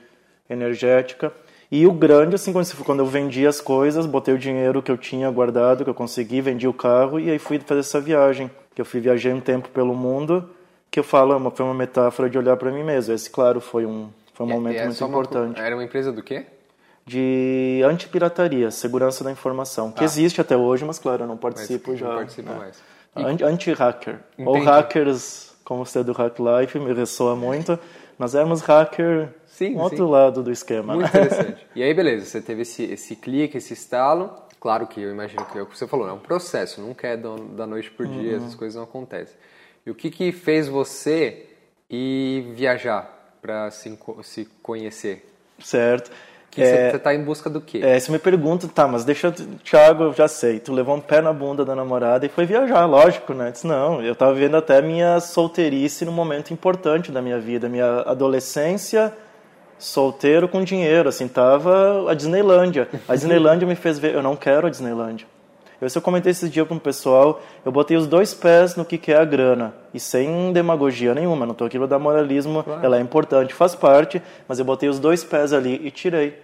[0.50, 1.32] energética.
[1.70, 5.30] E o grande, assim, quando eu vendi as coisas, botei o dinheiro que eu tinha
[5.30, 8.50] guardado, que eu consegui, vendi o carro e aí fui fazer essa viagem.
[8.74, 10.50] Que eu fui viajei um tempo pelo mundo,
[10.90, 13.14] que eu falo, é foi uma metáfora de olhar para mim mesmo.
[13.14, 15.58] Esse, claro, foi um, foi um momento é muito importante.
[15.58, 16.46] Uma, era uma empresa do quê?
[17.06, 20.04] De antipirataria, segurança da informação, que ah.
[20.04, 22.08] existe até hoje, mas claro, eu não participo mas já.
[22.08, 22.56] Não participo né?
[22.56, 23.42] mais.
[23.42, 24.18] Anti-hacker.
[24.38, 27.78] Ou hackers, como você é do Hack Life, me ressoa muito.
[28.18, 30.94] Nós éramos hacker Sim, um outro lado do esquema.
[30.94, 31.64] Muito interessante.
[31.76, 34.32] e aí, beleza, você teve esse, esse clique, esse estalo.
[34.58, 37.16] Claro que eu imagino que é o que você falou, é um processo, nunca é
[37.16, 38.36] da noite por dia, uhum.
[38.38, 39.36] essas coisas não acontecem.
[39.86, 41.46] E o que, que fez você
[41.88, 45.24] ir viajar para se, se conhecer?
[45.60, 46.10] Certo.
[46.50, 47.80] Que é, você está em busca do quê?
[47.82, 49.30] É, você me pergunta, tá, mas deixa,
[49.62, 52.86] Thiago, eu já sei, tu levou um pé na bunda da namorada e foi viajar,
[52.86, 53.52] lógico, né?
[53.52, 58.00] Disse, não, eu estava vendo até minha solteirice no momento importante da minha vida, minha
[58.02, 59.12] adolescência,
[59.84, 62.88] solteiro com dinheiro, assim, tava a Disneylândia.
[63.06, 65.26] A Disneylândia me fez ver, eu não quero a Disneylândia.
[65.80, 68.84] Eu, se eu comentei esse dia com o pessoal, eu botei os dois pés no
[68.84, 69.74] que, que é a grana.
[69.92, 72.80] E sem demagogia nenhuma, não estou aqui para dar moralismo, claro.
[72.82, 76.40] ela é importante, faz parte, mas eu botei os dois pés ali e tirei.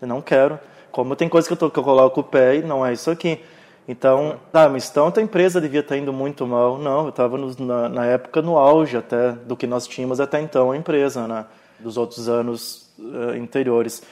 [0.00, 0.58] Eu não quero.
[0.90, 3.10] Como tem coisa que eu, tô, que eu coloco o pé e não é isso
[3.10, 3.38] aqui.
[3.86, 6.78] Então, ah, mas então a empresa devia estar indo muito mal.
[6.78, 10.70] Não, eu estava na, na, época no auge até do que nós tínhamos até então
[10.70, 11.44] a empresa, né?
[11.78, 14.02] Dos outros anos uh, anteriores.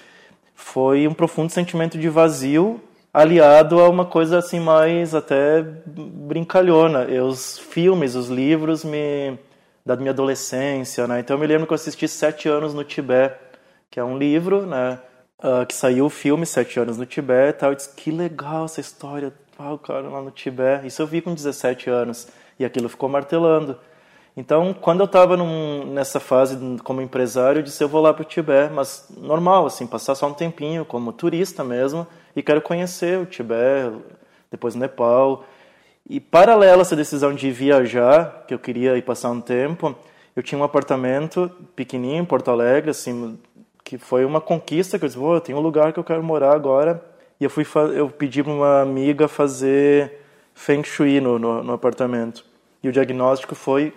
[0.55, 2.81] Foi um profundo sentimento de vazio
[3.13, 7.05] aliado a uma coisa assim mais até brincalhona.
[7.05, 9.39] Eu, os filmes, os livros me
[9.87, 11.21] da minha adolescência, né?
[11.21, 13.37] Então eu me lembro que eu assisti Sete Anos no Tibete,
[13.89, 14.99] que é um livro, né?
[15.39, 17.71] Uh, que saiu o filme Sete Anos no Tibete, tal.
[17.71, 20.87] Eu disse que legal essa história, o cara lá no Tibete.
[20.89, 22.27] Isso eu vi com 17 anos
[22.59, 23.79] e aquilo ficou martelando.
[24.37, 25.35] Então, quando eu estava
[25.87, 29.87] nessa fase como empresário, eu disse eu vou lá para o Tibete, mas normal, assim,
[29.87, 33.97] passar só um tempinho como turista mesmo e quero conhecer o Tibete,
[34.51, 35.45] depois o Nepal.
[36.09, 39.97] E paralelo a essa decisão de viajar, que eu queria ir passar um tempo,
[40.37, 43.39] eu tinha um apartamento pequenininho em Porto Alegre, assim,
[43.83, 46.23] que foi uma conquista que eu disse, oh, eu tenho um lugar que eu quero
[46.23, 47.03] morar agora.
[47.41, 50.21] E eu fui eu pedi para uma amiga fazer
[50.55, 52.45] feng shui no, no, no apartamento.
[52.83, 53.95] E o diagnóstico foi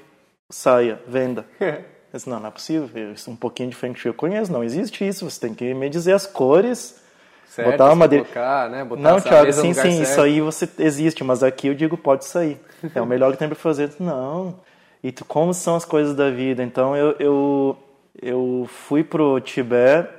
[0.50, 1.46] saia, venda.
[2.12, 4.64] Eu disse, não, não é possível, isso um pouquinho de Feng Shui eu conheço, não
[4.64, 7.00] existe isso, você tem que me dizer as cores,
[7.48, 8.26] certo, botar uma madeira...
[8.26, 8.84] Colocar, né?
[8.84, 10.02] botar não, Thiago, sim, sim, certo.
[10.02, 12.60] isso aí você existe, mas aqui eu digo pode sair,
[12.96, 13.92] é o melhor que tem para fazer.
[14.00, 14.60] Não,
[15.04, 17.78] e tu, como são as coisas da vida, então eu, eu,
[18.20, 20.10] eu fui pro Tibete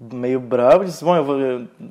[0.00, 1.36] meio bravo, disse, bom, eu vou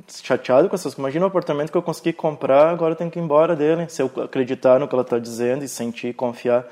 [0.08, 3.22] chateado com essas, imagina o apartamento que eu consegui comprar, agora eu tenho que ir
[3.22, 6.66] embora dele, se eu acreditar no que ela está dizendo e sentir, confiar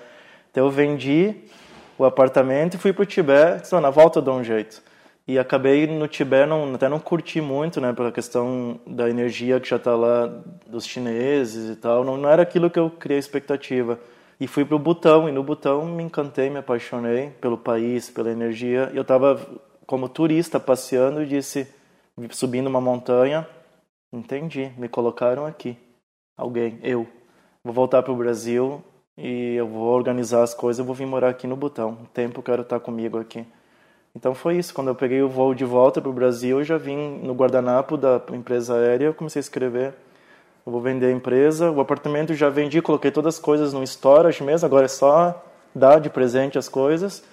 [0.52, 1.34] então eu vendi
[1.98, 4.82] o apartamento e fui para o Tibete, disse, na volta eu dou um jeito.
[5.28, 9.70] E acabei no Tibete, não, até não curti muito, né, pela questão da energia que
[9.70, 10.28] já está lá
[10.68, 12.04] dos chineses e tal.
[12.04, 13.98] Não, não era aquilo que eu criei expectativa.
[14.40, 18.32] E fui para o Butão, e no Butão me encantei, me apaixonei pelo país, pela
[18.32, 18.90] energia.
[18.92, 19.40] E eu estava
[19.86, 21.68] como turista passeando e disse,
[22.32, 23.48] subindo uma montanha,
[24.12, 25.78] entendi, me colocaram aqui.
[26.36, 27.08] Alguém, eu.
[27.64, 28.84] Vou voltar para o Brasil
[29.18, 31.98] e eu vou organizar as coisas, eu vou vir morar aqui no Butão.
[32.02, 33.46] Um tempo quero estar comigo aqui.
[34.16, 34.74] Então foi isso.
[34.74, 37.98] Quando eu peguei o voo de volta para o Brasil, eu já vim no guardanapo
[37.98, 39.94] da empresa aérea, eu comecei a escrever.
[40.66, 44.44] Eu vou vender a empresa, o apartamento já vendi, coloquei todas as coisas no storage
[44.44, 45.44] mesmo, agora é só
[45.74, 47.24] dar de presente as coisas,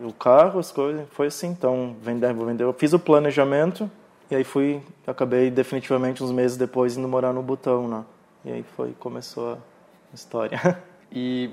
[0.00, 1.48] o carro, as coisas, foi assim.
[1.48, 2.64] Então, vender, vou vender.
[2.64, 3.90] Eu fiz o planejamento
[4.30, 8.04] e aí fui, acabei definitivamente uns meses depois indo morar no Butão, né?
[8.44, 10.78] E aí foi, começou a história.
[11.10, 11.50] E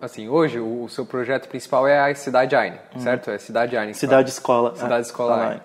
[0.00, 3.00] assim, hoje o, seu projeto principal é a Cidade Aine, hum.
[3.00, 3.30] certo?
[3.30, 3.94] É Cidade Aine.
[3.94, 4.74] Cidade Escola.
[4.74, 5.62] Cidade Escola Aine.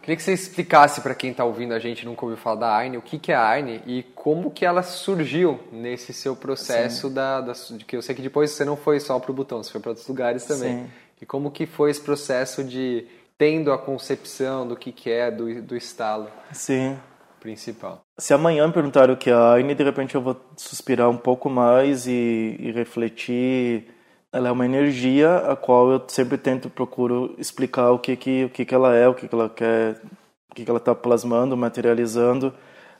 [0.00, 2.76] Queria que você explicasse para quem está ouvindo a gente e nunca ouviu falar da
[2.76, 7.08] Aine, o que, que é a Aine e como que ela surgiu nesse seu processo
[7.08, 9.62] da, da, de que eu sei que depois você não foi só para o Butão,
[9.62, 10.84] você foi para outros lugares também.
[10.84, 10.90] Sim.
[11.22, 13.06] E como que foi esse processo de
[13.38, 16.98] tendo a concepção do que, que é do, do estalo Sim.
[17.44, 18.00] Principal.
[18.16, 21.50] Se amanhã me perguntar o que é Aine, de repente eu vou suspirar um pouco
[21.50, 23.86] mais e, e refletir
[24.32, 28.48] ela é uma energia a qual eu sempre tento procuro explicar o que que o
[28.48, 30.00] que que ela é, o que que ela quer,
[30.50, 32.52] o que que ela está plasmando, materializando.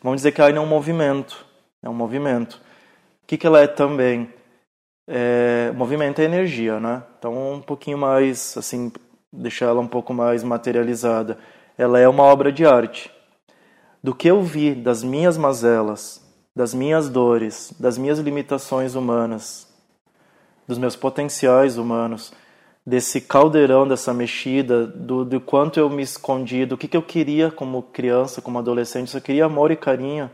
[0.03, 1.45] Vamos dizer que a Aina é um movimento,
[1.83, 2.55] é um movimento.
[3.23, 4.29] O que que ela é também?
[5.09, 7.03] É, movimento é energia, né?
[7.19, 8.93] Então um pouquinho mais assim,
[9.33, 11.39] deixar ela um pouco mais materializada.
[11.79, 13.14] Ela é uma obra de arte.
[14.05, 16.23] Do que eu vi das minhas mazelas,
[16.55, 19.67] das minhas dores, das minhas limitações humanas,
[20.69, 22.31] dos meus potenciais humanos,
[22.85, 27.51] desse caldeirão, dessa mexida, do, do quanto eu me escondi, do que, que eu queria
[27.51, 29.07] como criança, como adolescente.
[29.07, 30.31] Eu só queria amor e carinho.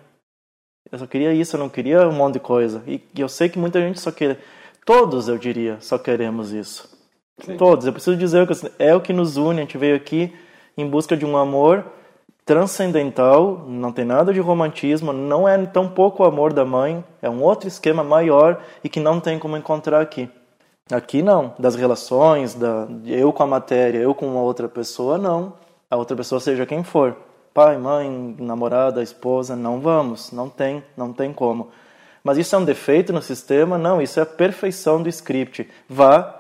[0.91, 2.83] Eu só queria isso, eu não queria um monte de coisa.
[2.89, 4.41] E, e eu sei que muita gente só quer.
[4.85, 6.91] Todos, eu diria, só queremos isso.
[7.39, 7.57] Sim.
[7.57, 7.87] Todos.
[7.87, 9.61] Eu preciso dizer que é o que nos une.
[9.61, 10.35] A gente veio aqui
[10.77, 12.00] em busca de um amor
[12.45, 17.31] transcendental, não tem nada de romantismo, não é tão pouco o amor da mãe, é
[17.31, 20.29] um outro esquema maior e que não tem como encontrar aqui.
[20.91, 25.55] Aqui não, das relações, da eu com a matéria, eu com uma outra pessoa, não.
[25.89, 27.17] A outra pessoa seja quem for.
[27.55, 31.69] Pai, mãe, namorada, esposa, não vamos, não tem, não tem como.
[32.23, 33.79] Mas isso é um defeito no sistema?
[33.79, 35.69] Não, isso é a perfeição do script.
[35.89, 36.35] Vá,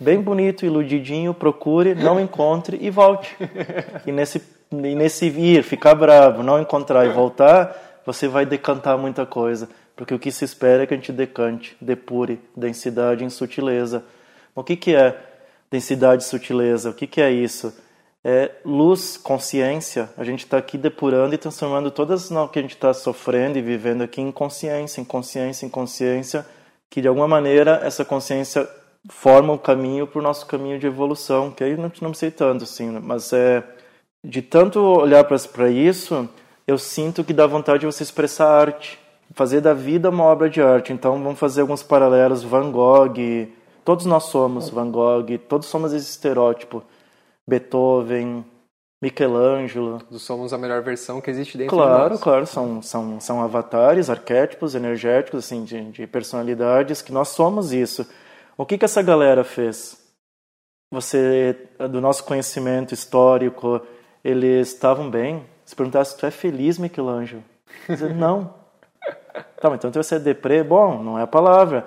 [0.00, 3.36] bem bonito, iludidinho, procure, não encontre e volte.
[4.06, 9.24] E nesse e nesse ir, ficar bravo, não encontrar e voltar, você vai decantar muita
[9.24, 9.68] coisa.
[9.96, 14.04] Porque o que se espera é que a gente decante, depure densidade em sutileza.
[14.54, 15.16] O que, que é
[15.70, 16.90] densidade e sutileza?
[16.90, 17.74] O que, que é isso?
[18.24, 20.10] É luz, consciência.
[20.16, 23.62] A gente está aqui depurando e transformando todas o que a gente está sofrendo e
[23.62, 26.46] vivendo aqui em consciência, em consciência, em consciência,
[26.88, 28.68] que de alguma maneira essa consciência
[29.08, 32.64] forma o caminho para o nosso caminho de evolução, que aí não, não sei tanto
[32.64, 33.00] assim, né?
[33.02, 33.64] mas é
[34.24, 36.28] de tanto olhar para isso,
[36.66, 38.98] eu sinto que dá vontade de você expressar arte,
[39.32, 40.92] fazer da vida uma obra de arte.
[40.92, 42.42] Então vamos fazer alguns paralelos.
[42.42, 43.48] Van Gogh,
[43.84, 46.82] todos nós somos Van Gogh, todos somos esse estereótipo.
[47.48, 48.44] Beethoven,
[49.00, 50.00] Michelangelo.
[50.00, 52.20] Todos somos a melhor versão que existe dentro claro, de nós.
[52.20, 58.06] Claro, são, são, são avatares, arquétipos energéticos, assim, de, de personalidades, que nós somos isso.
[58.56, 59.96] O que, que essa galera fez?
[60.92, 61.56] Você,
[61.90, 63.80] do nosso conhecimento histórico,
[64.24, 65.44] eles estavam bem.
[65.64, 67.42] Se perguntasse, tu é feliz, Michelangelo?
[67.88, 68.54] Dizer, não.
[69.60, 70.62] Tá, então você é deprê?
[70.62, 71.84] Bom, não é a palavra.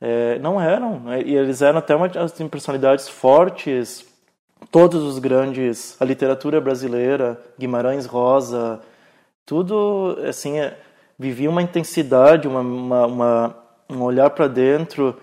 [0.00, 1.00] É, não eram.
[1.00, 1.22] Né?
[1.22, 4.06] E eles eram até uma, assim, personalidades fortes.
[4.70, 8.80] Todos os grandes, a literatura brasileira, Guimarães Rosa,
[9.46, 10.78] tudo, assim, é,
[11.18, 13.56] vivia uma intensidade, uma, uma, uma
[13.90, 15.16] um olhar para dentro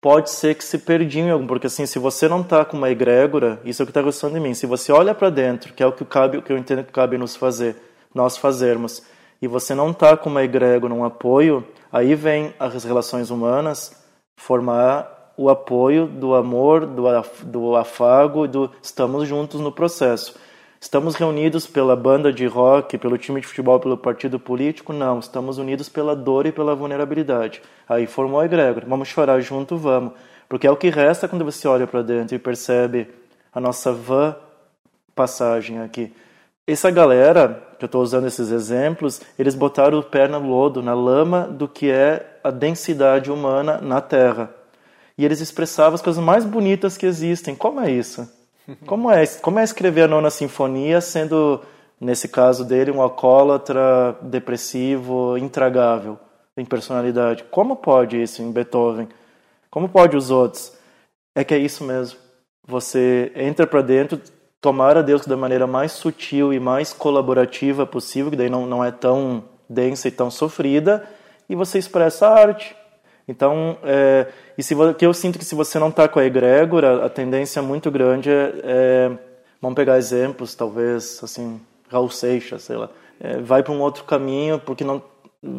[0.00, 3.82] pode ser que se perdiam, porque assim, se você não está com uma egrégora, isso
[3.82, 4.54] é o que está gostando de mim.
[4.54, 6.92] Se você olha para dentro, que é o que cabe, o que eu entendo que
[6.92, 7.76] cabe nos fazer,
[8.14, 9.02] nós fazermos,
[9.40, 13.96] e você não está com uma egrégora, um apoio, aí vem as relações humanas
[14.36, 17.04] formar o apoio do amor, do,
[17.44, 20.34] do afago, do estamos juntos no processo.
[20.80, 24.92] Estamos reunidos pela banda de rock, pelo time de futebol, pelo partido político?
[24.92, 27.60] Não, estamos unidos pela dor e pela vulnerabilidade.
[27.88, 28.86] Aí formou a egrégora.
[28.86, 29.76] Vamos chorar junto?
[29.76, 30.12] Vamos.
[30.48, 33.08] Porque é o que resta quando você olha para dentro e percebe
[33.52, 34.36] a nossa vã
[35.16, 36.12] passagem aqui.
[36.64, 40.94] Essa galera, que eu estou usando esses exemplos, eles botaram o pé no lodo, na
[40.94, 44.54] lama do que é a densidade humana na Terra.
[45.16, 47.56] E eles expressavam as coisas mais bonitas que existem.
[47.56, 48.37] Como é isso?
[48.86, 51.60] Como é, como é escrever a nona sinfonia sendo
[52.00, 56.16] Nesse caso dele, um alcoólatra, depressivo, intragável,
[56.54, 57.42] tem personalidade.
[57.50, 59.08] Como pode isso em Beethoven?
[59.68, 60.72] Como pode os outros?
[61.34, 62.18] É que é isso mesmo.
[62.64, 64.20] Você entra para dentro,
[64.60, 68.84] tomar a Deus da maneira mais sutil e mais colaborativa possível, que daí não, não
[68.84, 71.04] é tão densa e tão sofrida,
[71.48, 72.76] e você expressa a arte.
[73.28, 77.04] Então, é, e se que eu sinto que se você não está com a egrégora,
[77.04, 79.10] a tendência muito grande é, é,
[79.60, 81.60] vamos pegar exemplos, talvez assim,
[81.90, 82.88] Raul Seixas, sei lá,
[83.20, 85.02] é, vai para um outro caminho porque não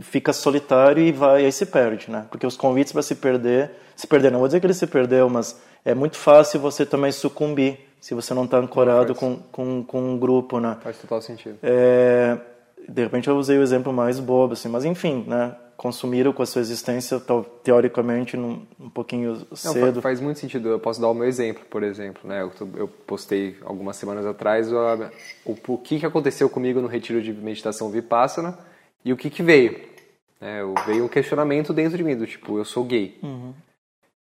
[0.02, 2.26] fica solitário e vai aí se perde, né?
[2.30, 5.30] Porque os convites para se perder, se perder, não vou dizer que ele se perdeu,
[5.30, 10.02] mas é muito fácil você também sucumbir se você não está ancorado com, com, com
[10.02, 10.78] um grupo, né?
[10.82, 11.60] Faz total sentido.
[11.62, 12.38] É,
[12.88, 15.56] de repente eu usei o exemplo mais bobo, assim, mas enfim, né?
[15.80, 17.22] Consumiram com a sua existência,
[17.64, 19.96] teoricamente, num, um pouquinho cedo.
[19.96, 20.68] Não, faz muito sentido.
[20.68, 22.42] Eu posso dar o meu exemplo, por exemplo, né?
[22.42, 24.76] Eu, eu postei algumas semanas atrás o,
[25.46, 28.60] o, o que, que aconteceu comigo no retiro de meditação Vipassana
[29.06, 29.80] e o que, que veio.
[30.42, 33.18] É, veio um questionamento dentro de mim, do tipo, eu sou gay.
[33.24, 33.54] Uhum.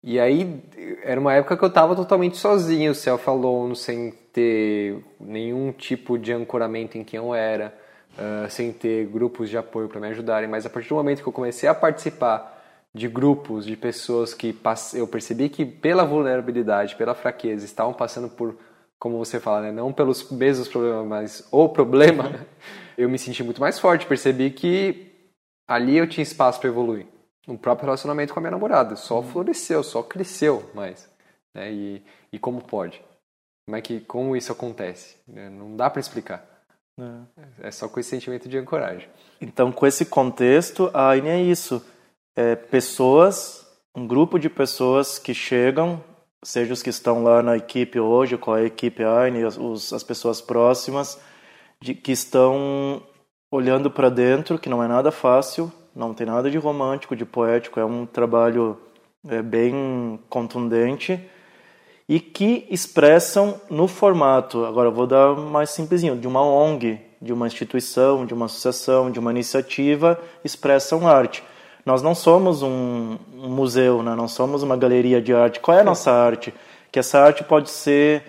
[0.05, 0.63] E aí,
[1.03, 6.99] era uma época que eu estava totalmente sozinho, self-alone, sem ter nenhum tipo de ancoramento
[6.99, 7.75] em quem eu era,
[8.19, 10.49] uh, sem ter grupos de apoio para me ajudarem.
[10.49, 12.55] Mas a partir do momento que eu comecei a participar
[12.95, 14.57] de grupos, de pessoas que
[14.95, 18.57] eu percebi que pela vulnerabilidade, pela fraqueza, estavam passando por,
[18.99, 19.73] como você fala, né?
[19.73, 22.47] não pelos mesmos problemas, mas o problema,
[22.97, 24.07] eu me senti muito mais forte.
[24.07, 25.13] Percebi que
[25.69, 27.07] ali eu tinha espaço para evoluir
[27.47, 28.97] no próprio relacionamento com a minha namorada.
[28.97, 29.25] Só uhum.
[29.25, 31.09] floresceu, só cresceu mais.
[31.55, 31.73] Né?
[31.73, 32.03] E,
[32.33, 33.03] e como pode?
[33.67, 35.17] Como é que como isso acontece?
[35.29, 35.51] Né?
[35.51, 36.56] Não dá para explicar.
[36.99, 37.69] É.
[37.69, 37.71] é.
[37.71, 39.09] só com esse sentimento de ancoragem.
[39.41, 41.85] Então, com esse contexto, a AINE é isso.
[42.35, 46.03] É pessoas, um grupo de pessoas que chegam,
[46.43, 50.41] seja os que estão lá na equipe hoje, com a equipe AINE, os, as pessoas
[50.41, 51.21] próximas,
[51.81, 53.03] de, que estão
[53.51, 57.79] olhando para dentro, que não é nada fácil, não tem nada de romântico, de poético,
[57.79, 58.79] é um trabalho
[59.29, 61.21] é, bem contundente
[62.09, 67.47] e que expressam no formato, agora vou dar mais simplesinho, de uma ONG, de uma
[67.47, 71.43] instituição, de uma associação, de uma iniciativa, expressam arte.
[71.85, 74.15] Nós não somos um, um museu, né?
[74.15, 75.61] não somos uma galeria de arte.
[75.61, 76.53] Qual é a nossa arte?
[76.93, 78.23] Que essa arte pode ser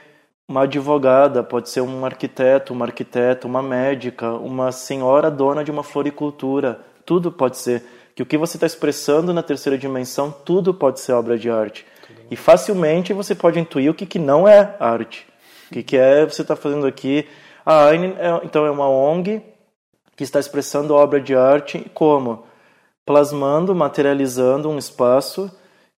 [0.48, 5.84] uma advogada, pode ser um arquiteto, uma arquiteta, uma médica, uma senhora dona de uma
[5.84, 7.84] floricultura, tudo pode ser.
[8.16, 11.86] Que o que você está expressando na terceira dimensão, tudo pode ser obra de arte.
[12.30, 15.28] E facilmente você pode intuir o que, que não é arte.
[15.70, 17.28] O que, que é você está fazendo aqui.
[17.66, 19.42] A Aine, é, então, é uma ONG
[20.16, 22.46] que está expressando obra de arte como?
[23.06, 25.52] Plasmando, materializando um espaço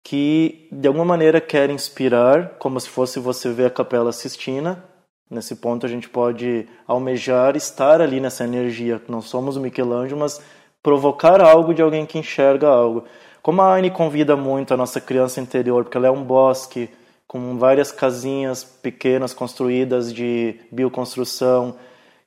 [0.04, 4.84] que de alguma maneira quer inspirar, como se fosse você ver a Capela Sistina.
[5.30, 9.02] Nesse ponto a gente pode almejar estar ali nessa energia.
[9.10, 10.42] Não somos o Michelangelo, mas
[10.82, 13.04] provocar algo de alguém que enxerga algo.
[13.42, 16.90] Como a Anne convida muito a nossa criança interior, porque ela é um bosque
[17.28, 21.76] com várias casinhas pequenas construídas de bioconstrução,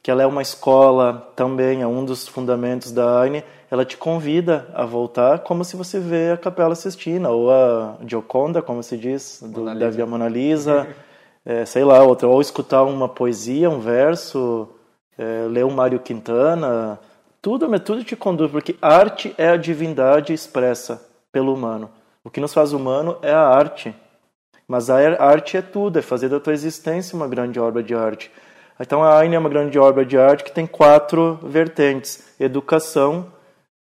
[0.02, 4.68] que ela é uma escola também, é um dos fundamentos da Anne, ela te convida
[4.74, 9.40] a voltar como se você vê a Capela Sistina, ou a Gioconda, como se diz,
[9.42, 10.88] do, Mona da Via Mona Lisa,
[11.44, 14.68] é, sei lá, outra, ou escutar uma poesia, um verso,
[15.16, 16.98] é, ler o Mário Quintana,
[17.42, 21.90] tudo, tudo te conduz, porque arte é a divindade expressa pelo humano.
[22.22, 23.94] O que nos faz humano é a arte.
[24.68, 28.30] Mas a arte é tudo, é fazer da tua existência uma grande obra de arte.
[28.78, 33.26] Então a Aine é uma grande obra de arte que tem quatro vertentes: educação,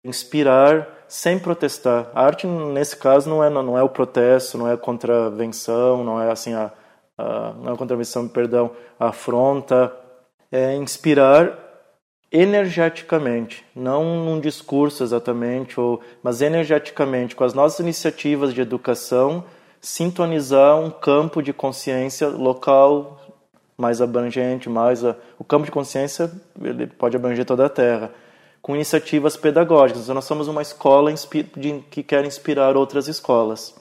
[0.04, 2.10] inspirar, sem protestar.
[2.14, 6.22] A arte nesse caso não é não é o protesto, não é a contravenção, não
[6.22, 6.72] é assim a,
[7.18, 9.94] a não é a contravenção, perdão, a afronta.
[10.52, 11.69] É inspirar
[12.32, 19.44] energeticamente, não num discurso exatamente, ou, mas energeticamente, com as nossas iniciativas de educação,
[19.82, 23.20] sintonizar um campo de consciência local
[23.78, 28.12] mais abrangente, mais a, o campo de consciência ele pode abranger toda a Terra,
[28.62, 30.10] com iniciativas pedagógicas.
[30.10, 31.14] Nós somos uma escola
[31.90, 33.74] que quer inspirar outras escolas.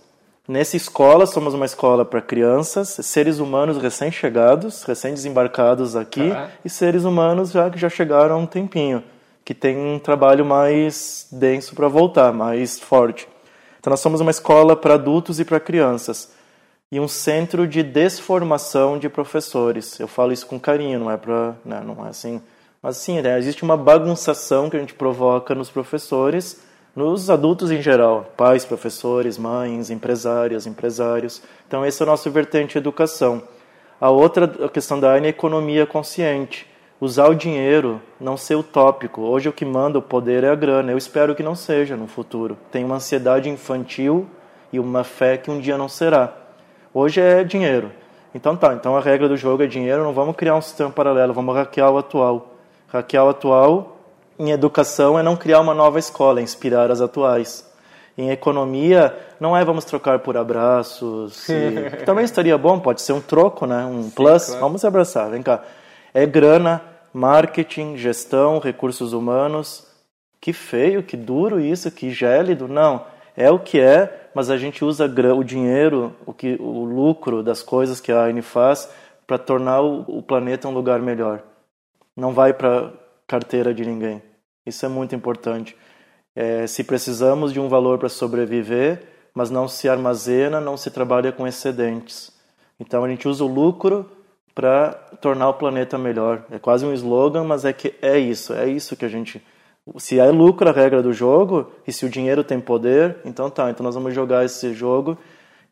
[0.49, 6.47] Nessa escola, somos uma escola para crianças, seres humanos recém-chegados, recém-desembarcados aqui, uhum.
[6.65, 9.05] e seres humanos já que já chegaram há um tempinho,
[9.45, 13.29] que tem um trabalho mais denso para voltar, mais forte.
[13.79, 16.33] Então, nós somos uma escola para adultos e para crianças,
[16.91, 20.01] e um centro de desformação de professores.
[20.01, 22.41] Eu falo isso com carinho, não é para, né, não é assim,
[22.83, 26.67] mas sim, né, existe uma bagunçação que a gente provoca nos professores
[26.99, 31.41] nos adultos em geral, pais, professores, mães, empresárias, empresários.
[31.69, 33.41] Então, esse é o nosso vertente educação.
[34.01, 36.67] A outra questão da ANE é economia consciente,
[37.01, 39.21] usar o dinheiro, não ser utópico.
[39.21, 40.91] Hoje o que manda o poder é a grana.
[40.91, 42.59] Eu espero que não seja no futuro.
[42.73, 44.27] Tem uma ansiedade infantil
[44.73, 46.33] e uma fé que um dia não será.
[46.93, 47.93] Hoje é dinheiro.
[48.35, 51.33] Então tá, então a regra do jogo é dinheiro, não vamos criar um sistema paralelo,
[51.33, 52.55] vamos hackear o atual.
[52.89, 53.98] Hackear o atual
[54.39, 57.67] em educação é não criar uma nova escola, é inspirar as atuais.
[58.17, 61.49] Em economia, não é vamos trocar por abraços.
[61.49, 63.85] E, também estaria bom, pode ser um troco, né?
[63.85, 64.47] um Sim, plus.
[64.47, 64.61] Claro.
[64.61, 65.63] Vamos se abraçar, vem cá.
[66.13, 66.83] É grana,
[67.13, 69.87] marketing, gestão, recursos humanos.
[70.41, 72.69] Que feio, que duro isso, que gélido.
[72.69, 73.05] Não,
[73.37, 77.63] é o que é, mas a gente usa o dinheiro, o, que, o lucro das
[77.63, 78.89] coisas que a AINE faz
[79.27, 81.43] para tornar o, o planeta um lugar melhor.
[82.17, 82.93] Não vai para
[83.29, 84.23] carteira de ninguém.
[84.69, 85.77] Isso é muito importante.
[86.37, 89.03] É, se precisamos de um valor para sobreviver,
[89.35, 92.33] mas não se armazena, não se trabalha com excedentes.
[92.79, 94.09] Então a gente usa o lucro
[94.55, 94.91] para
[95.21, 96.45] tornar o planeta melhor.
[96.51, 99.45] É quase um slogan, mas é que é isso, é isso que a gente.
[99.97, 103.71] Se é lucro a regra do jogo e se o dinheiro tem poder, então tá,
[103.71, 105.17] então nós vamos jogar esse jogo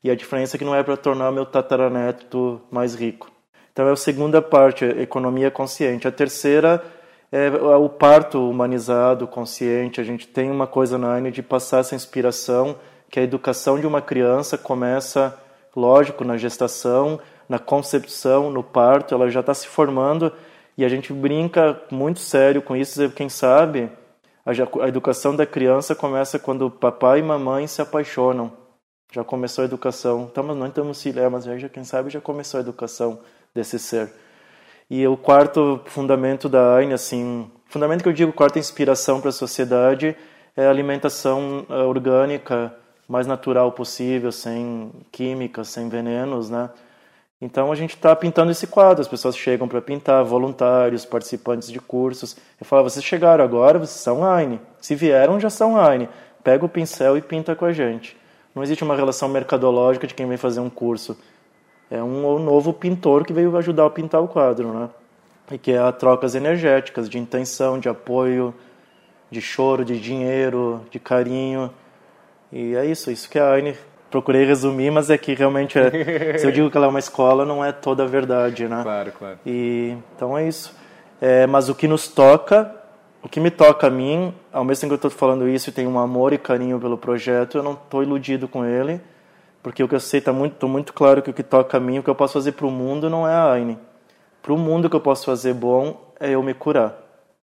[0.03, 3.31] e a diferença é que não é para tornar meu tataraneto mais rico.
[3.73, 6.09] Então é a segunda parte, economia consciente.
[6.09, 6.83] A terceira
[7.37, 10.01] é, é o parto humanizado, consciente.
[10.01, 12.77] A gente tem uma coisa na ANE de passar essa inspiração,
[13.11, 15.39] que a educação de uma criança começa,
[15.75, 20.33] lógico, na gestação, na concepção, no parto, ela já está se formando
[20.79, 23.11] e a gente brinca muito sério com isso.
[23.11, 23.91] Quem sabe
[24.45, 28.53] a educação da criança começa quando papai e mamãe se apaixonam.
[29.13, 30.25] Já começou a educação.
[30.27, 33.19] Estamos, não estamos filha, mas já, quem sabe já começou a educação
[33.55, 34.11] desse ser.
[34.89, 39.33] E o quarto fundamento da AINE, assim, fundamento que eu digo, quarta inspiração para a
[39.33, 40.17] sociedade
[40.57, 42.73] é a alimentação eh, orgânica
[43.09, 46.71] mais natural possível, sem químicas, sem venenos, né?
[47.41, 51.81] Então a gente está pintando esse quadro, as pessoas chegam para pintar, voluntários, participantes de
[51.81, 52.37] cursos.
[52.59, 54.61] Eu falo, vocês chegaram agora, vocês são AINE.
[54.81, 56.09] Se vieram, já são AINE.
[56.43, 58.17] Pega o pincel e pinta com a gente.
[58.55, 61.19] Não existe uma relação mercadológica de quem vem fazer um curso
[61.91, 64.89] é um novo pintor que veio ajudar a pintar o quadro, né?
[65.51, 68.53] E que é a trocas energéticas, de intenção, de apoio,
[69.31, 71.71] de choro, de dinheiro, de carinho.
[72.53, 73.77] E é isso, isso que a Aine
[74.11, 77.45] procurei resumir, mas é que realmente é, se eu digo que ela é uma escola,
[77.45, 78.83] não é toda a verdade, né?
[78.83, 79.39] Claro, claro.
[79.47, 80.75] E então é isso.
[81.21, 82.75] É, mas o que nos toca,
[83.23, 85.73] o que me toca a mim, ao mesmo tempo que eu estou falando isso e
[85.73, 89.01] tenho um amor e carinho pelo projeto, eu não estou iludido com ele
[89.67, 91.99] porque o que eu sei está muito, muito claro que o que toca a mim,
[91.99, 93.77] o que eu posso fazer para o mundo não é a Aine.
[94.41, 96.97] Para o mundo o que eu posso fazer bom é eu me curar.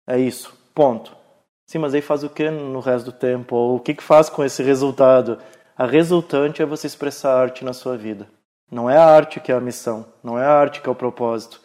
[0.05, 0.53] É isso.
[0.75, 1.17] Ponto.
[1.65, 3.55] Sim, mas aí faz o que no resto do tempo?
[3.55, 5.39] Ou o que, que faz com esse resultado?
[5.77, 8.29] A resultante é você expressar arte na sua vida.
[8.69, 10.97] Não é a arte que é a missão, não é a arte que é o
[10.97, 11.61] propósito.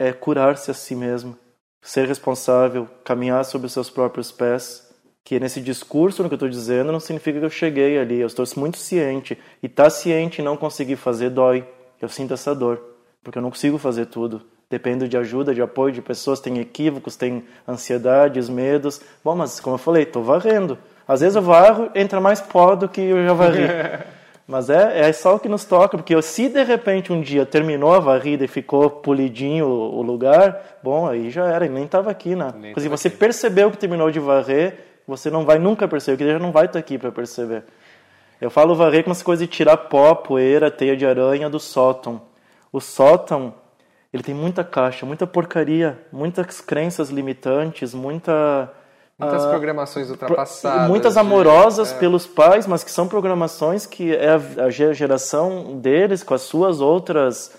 [0.00, 1.38] É curar-se a si mesmo,
[1.80, 4.91] ser responsável, caminhar sobre os seus próprios pés
[5.24, 8.20] que nesse discurso, no que eu estou dizendo, não significa que eu cheguei ali.
[8.20, 9.38] Eu estou muito ciente.
[9.62, 11.66] E estar tá ciente e não conseguir fazer dói.
[12.00, 12.82] Eu sinto essa dor.
[13.22, 14.42] Porque eu não consigo fazer tudo.
[14.68, 16.40] Dependo de ajuda, de apoio de pessoas.
[16.40, 19.00] Tem equívocos, tem ansiedades, medos.
[19.24, 20.76] Bom, mas como eu falei, estou varrendo.
[21.06, 23.62] Às vezes eu varro, entra mais pó do que eu já varri.
[24.46, 27.94] Mas é, é só o que nos toca, porque se de repente um dia terminou
[27.94, 32.10] a varrida e ficou polidinho o, o lugar, bom, aí já era, ele nem estava
[32.10, 32.52] aqui, né?
[32.58, 33.16] Nem se você aqui.
[33.16, 36.66] percebeu que terminou de varrer, você não vai nunca perceber, que ele já não vai
[36.66, 37.64] estar aqui para perceber.
[38.40, 42.22] Eu falo varrer como essa coisa de tirar pó, poeira, teia de aranha do sótão.
[42.72, 43.54] O sótão,
[44.12, 48.72] ele tem muita caixa, muita porcaria, muitas crenças limitantes, muita
[49.18, 50.88] Muitas uh, programações ultrapassadas.
[50.88, 51.98] Muitas amorosas de, é.
[51.98, 56.80] pelos pais, mas que são programações que é a, a, geração deles com as suas
[56.80, 57.52] outras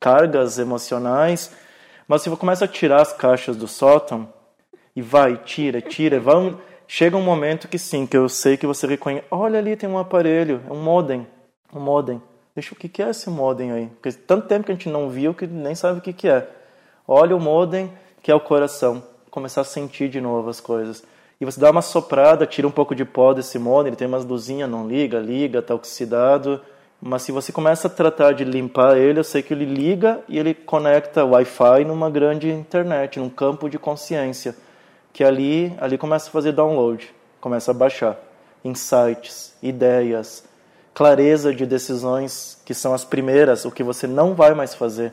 [0.00, 1.52] cargas emocionais.
[2.06, 4.32] Mas se você começa a tirar as caixas do sótão
[4.96, 6.56] e vai, tira, tira, vamos,
[6.88, 9.26] chega um momento que sim, que eu sei que você reconhece.
[9.30, 11.26] Olha ali, tem um aparelho, é um modem.
[11.72, 12.20] Um modem.
[12.54, 13.86] Deixa o que, que é esse modem aí?
[13.86, 16.48] Porque tanto tempo que a gente não viu que nem sabe o que, que é.
[17.06, 19.02] Olha o modem, que é o coração.
[19.30, 21.04] Começar a sentir de novo as coisas.
[21.40, 24.24] E você dá uma soprada, tira um pouco de pó desse modem, ele tem umas
[24.24, 26.60] luzinhas, não liga, liga, tá oxidado.
[27.00, 30.36] Mas se você começa a tratar de limpar ele, eu sei que ele liga e
[30.36, 34.56] ele conecta Wi-Fi numa grande internet, num campo de consciência
[35.18, 38.16] que ali, ali começa a fazer download, começa a baixar
[38.64, 40.44] insights, ideias,
[40.94, 45.12] clareza de decisões que são as primeiras, o que você não vai mais fazer.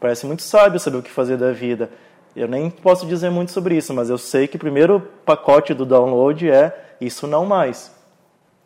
[0.00, 1.90] Parece muito sábio saber o que fazer da vida.
[2.34, 5.84] Eu nem posso dizer muito sobre isso, mas eu sei que o primeiro pacote do
[5.84, 7.94] download é isso não mais.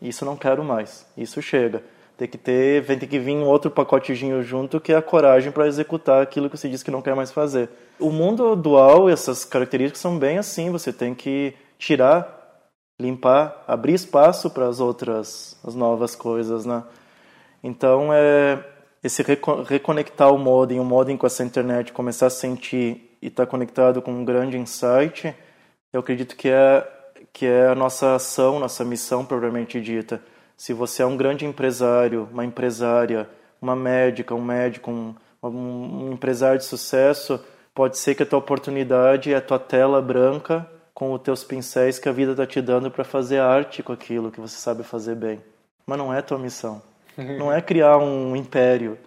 [0.01, 1.05] Isso não quero mais.
[1.17, 1.83] Isso chega.
[2.17, 5.67] Tem que ter, tem que vir um outro pacotezinho junto que é a coragem para
[5.67, 7.69] executar aquilo que você diz que não quer mais fazer.
[7.99, 12.65] O mundo dual, essas características são bem assim, você tem que tirar,
[12.99, 16.83] limpar, abrir espaço para as outras, as novas coisas, né?
[17.63, 18.65] Então, é
[19.05, 19.23] esse
[19.69, 24.01] reconectar o modem, o modem com essa internet, começar a sentir e estar tá conectado
[24.01, 25.35] com um grande insight,
[25.93, 26.93] eu acredito que é
[27.33, 30.23] que é a nossa ação, nossa missão propriamente dita
[30.57, 33.29] se você é um grande empresário, uma empresária,
[33.61, 37.41] uma médica, um médico, um, um empresário de sucesso,
[37.75, 41.99] pode ser que a tua oportunidade é a tua tela branca com os teus pincéis
[41.99, 45.15] que a vida está te dando para fazer arte com aquilo que você sabe fazer
[45.15, 45.41] bem.
[45.87, 46.81] Mas não é tua missão.
[47.17, 48.99] Não é criar um império.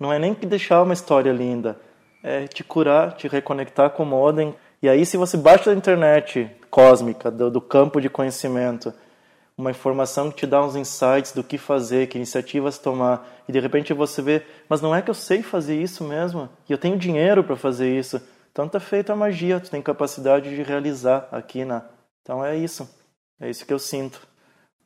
[0.00, 1.78] Não é nem deixar uma história linda.
[2.22, 4.54] É te curar, te reconectar com o modem.
[4.82, 8.94] E aí, se você baixa da internet cósmica, do, do campo de conhecimento,
[9.62, 13.60] uma informação que te dá uns insights do que fazer, que iniciativas tomar, e de
[13.60, 16.98] repente você vê, mas não é que eu sei fazer isso mesmo, e eu tenho
[16.98, 18.20] dinheiro para fazer isso.
[18.50, 21.84] Então está feita a magia, tu tem capacidade de realizar aqui na.
[22.22, 22.88] Então é isso,
[23.40, 24.20] é isso que eu sinto.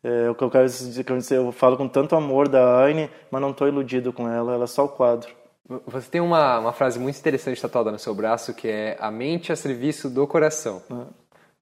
[0.05, 3.51] É o que eu quero dizer, eu falo com tanto amor da Aine, mas não
[3.51, 5.35] estou iludido com ela, ela é só o quadro.
[5.87, 9.51] Você tem uma, uma frase muito interessante tatuada no seu braço que é a mente
[9.51, 10.81] a serviço do coração.
[10.89, 11.07] Uhum.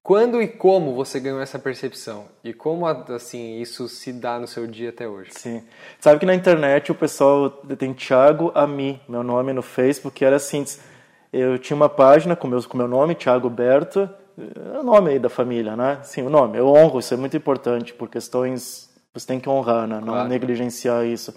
[0.05, 2.25] Quando e como você ganhou essa percepção?
[2.43, 5.31] E como assim isso se dá no seu dia até hoje?
[5.31, 5.63] Sim.
[5.99, 10.63] Sabe que na internet o pessoal tem Thiago Ami, meu nome no Facebook, era assim,
[11.33, 15.17] eu tinha uma página com meu, com meu nome, Thiago Berto, é o nome aí
[15.17, 15.97] da família, né?
[16.03, 16.59] Sim, o nome.
[16.59, 19.95] Eu honro, isso é muito importante, por questões você tem que honrar, né?
[19.95, 20.29] Não claro.
[20.29, 21.33] negligenciar isso.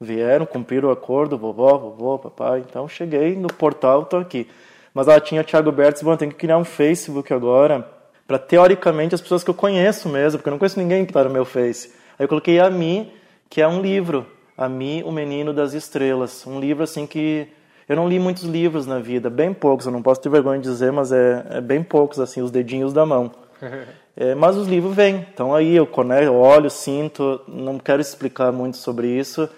[0.00, 2.60] Vieram, cumpriram o acordo, vovó, vovô, papai.
[2.60, 4.48] Então cheguei no portal, tô aqui.
[4.94, 8.00] Mas ela tinha Thiago Berto, bom, tem que criar um Facebook agora
[8.32, 11.22] para teoricamente as pessoas que eu conheço mesmo, porque eu não conheço ninguém que está
[11.22, 11.88] no meu Face.
[12.18, 13.12] Aí eu coloquei a Mi,
[13.50, 14.26] que é um livro,
[14.56, 17.46] a Mi, o Menino das Estrelas, um livro assim que
[17.86, 20.66] eu não li muitos livros na vida, bem poucos, eu não posso ter vergonha de
[20.66, 23.30] dizer, mas é, é bem poucos assim, os dedinhos da mão.
[24.14, 25.88] É, mas os livros vêm, então aí eu,
[26.22, 29.48] eu olho, sinto, não quero explicar muito sobre isso.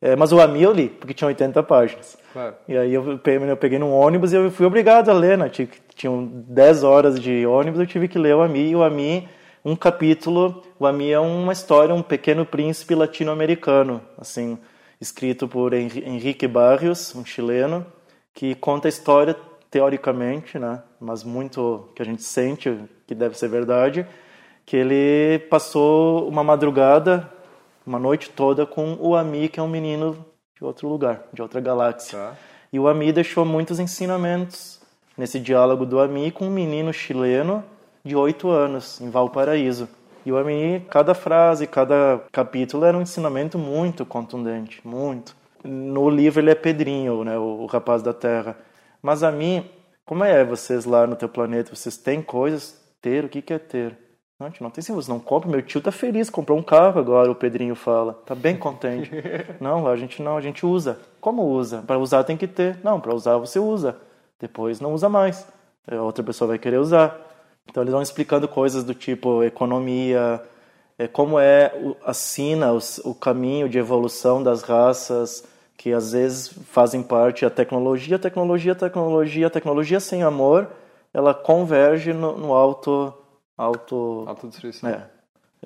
[0.00, 2.18] É, mas o Ami eu li, porque tinha 80 páginas.
[2.32, 2.54] Claro.
[2.68, 5.50] E aí eu peguei, eu peguei num ônibus e eu fui obrigado a ler, né?
[5.94, 8.70] Tinham 10 horas de ônibus, eu tive que ler o Ami.
[8.70, 9.26] E o Ami,
[9.64, 14.58] um capítulo, o Ami é uma história, um pequeno príncipe latino-americano, assim,
[15.00, 17.86] escrito por Henrique Barrios, um chileno,
[18.34, 19.34] que conta a história
[19.70, 20.82] teoricamente, né?
[21.00, 24.06] Mas muito que a gente sente que deve ser verdade,
[24.66, 27.30] que ele passou uma madrugada,
[27.86, 30.26] uma noite toda com o Ami, que é um menino
[30.56, 32.18] de outro lugar, de outra galáxia.
[32.18, 32.34] Tá.
[32.72, 34.80] E o Ami deixou muitos ensinamentos
[35.16, 37.62] nesse diálogo do Ami com um menino chileno
[38.04, 39.88] de oito anos, em Valparaíso.
[40.24, 45.36] E o Ami, cada frase, cada capítulo era um ensinamento muito contundente, muito.
[45.62, 48.56] No livro ele é Pedrinho, né, o, o rapaz da Terra.
[49.00, 49.64] Mas a mim,
[50.04, 51.74] como é vocês lá no teu planeta?
[51.74, 52.84] Vocês têm coisas?
[53.00, 53.96] Ter, o que, que é ter?
[54.38, 55.48] Não, gente não tem sim, você não compra.
[55.48, 58.12] Meu tio tá feliz, comprou um carro agora, o Pedrinho fala.
[58.26, 59.10] Tá bem contente.
[59.58, 60.98] não, a gente não, a gente usa.
[61.20, 61.82] Como usa?
[61.86, 62.78] Para usar tem que ter.
[62.84, 63.96] Não, para usar você usa.
[64.38, 65.46] Depois não usa mais.
[65.90, 67.18] A outra pessoa vai querer usar.
[67.66, 70.42] Então eles vão explicando coisas do tipo economia,
[70.98, 71.72] é, como é
[72.04, 75.44] a sina, o, o caminho de evolução das raças,
[75.76, 80.68] que às vezes fazem parte da tecnologia, tecnologia, tecnologia, tecnologia sem amor,
[81.12, 83.14] ela converge no, no alto
[83.56, 84.24] auto...
[84.26, 84.90] Autodestruição.
[84.90, 85.06] É.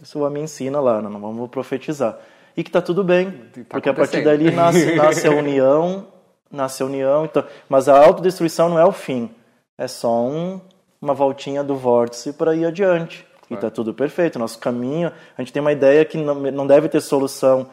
[0.01, 2.18] Isso me ensina lá, não vamos profetizar.
[2.57, 6.07] E que está tudo bem, tá porque a partir dali nasce, nasce a união,
[6.51, 7.24] nasce a união.
[7.24, 9.30] Então, mas a autodestruição não é o fim,
[9.78, 10.61] é só um,
[11.01, 13.26] uma voltinha do vórtice para ir adiante.
[13.51, 14.38] E está tudo perfeito.
[14.38, 17.66] Nosso caminho, a gente tem uma ideia que não, não deve ter solução.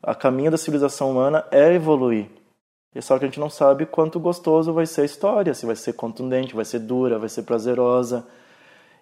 [0.00, 2.28] A caminho da civilização humana é evoluir.
[2.94, 5.74] E só que a gente não sabe quanto gostoso vai ser a história, se vai
[5.74, 8.24] ser contundente, vai ser dura, vai ser prazerosa.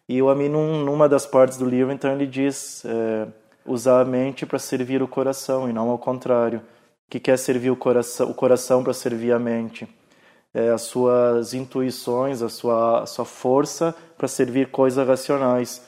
[0.08, 3.26] E o Amin, numa das partes do livro, então ele diz é,
[3.64, 6.60] usar a mente para servir o coração e não ao contrário.
[7.08, 9.88] Que quer servir o coração, o coração para servir a mente?
[10.54, 15.82] É, as suas intuições, a sua, a sua força para servir coisas racionais.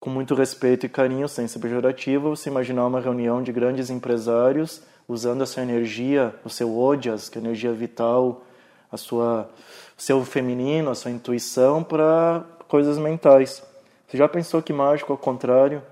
[0.00, 4.82] Com muito respeito e carinho, sem ser pejorativo, você imaginar uma reunião de grandes empresários
[5.08, 8.44] usando a sua energia, o seu odias, que é energia vital,
[8.90, 9.48] a sua,
[9.96, 13.62] o seu feminino, a sua intuição para coisas mentais.
[14.06, 15.82] Você já pensou que mágico ao contrário?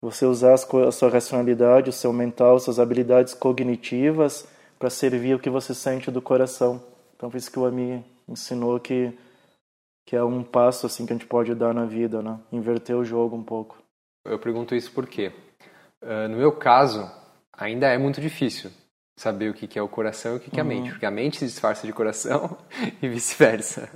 [0.00, 4.46] Você usar a sua racionalidade, o seu mental, suas habilidades cognitivas
[4.78, 6.82] para servir o que você sente do coração.
[7.16, 9.12] Então, por isso que o Ami ensinou que
[10.06, 12.38] que é um passo assim que a gente pode dar na vida, né?
[12.52, 13.78] Inverter o jogo um pouco.
[14.22, 15.32] Eu pergunto isso porque,
[16.02, 17.10] uh, no meu caso,
[17.50, 18.70] ainda é muito difícil
[19.16, 21.38] saber o que é o coração e o que é a mente, porque a mente
[21.38, 22.56] se disfarça de coração
[23.00, 23.88] e vice-versa.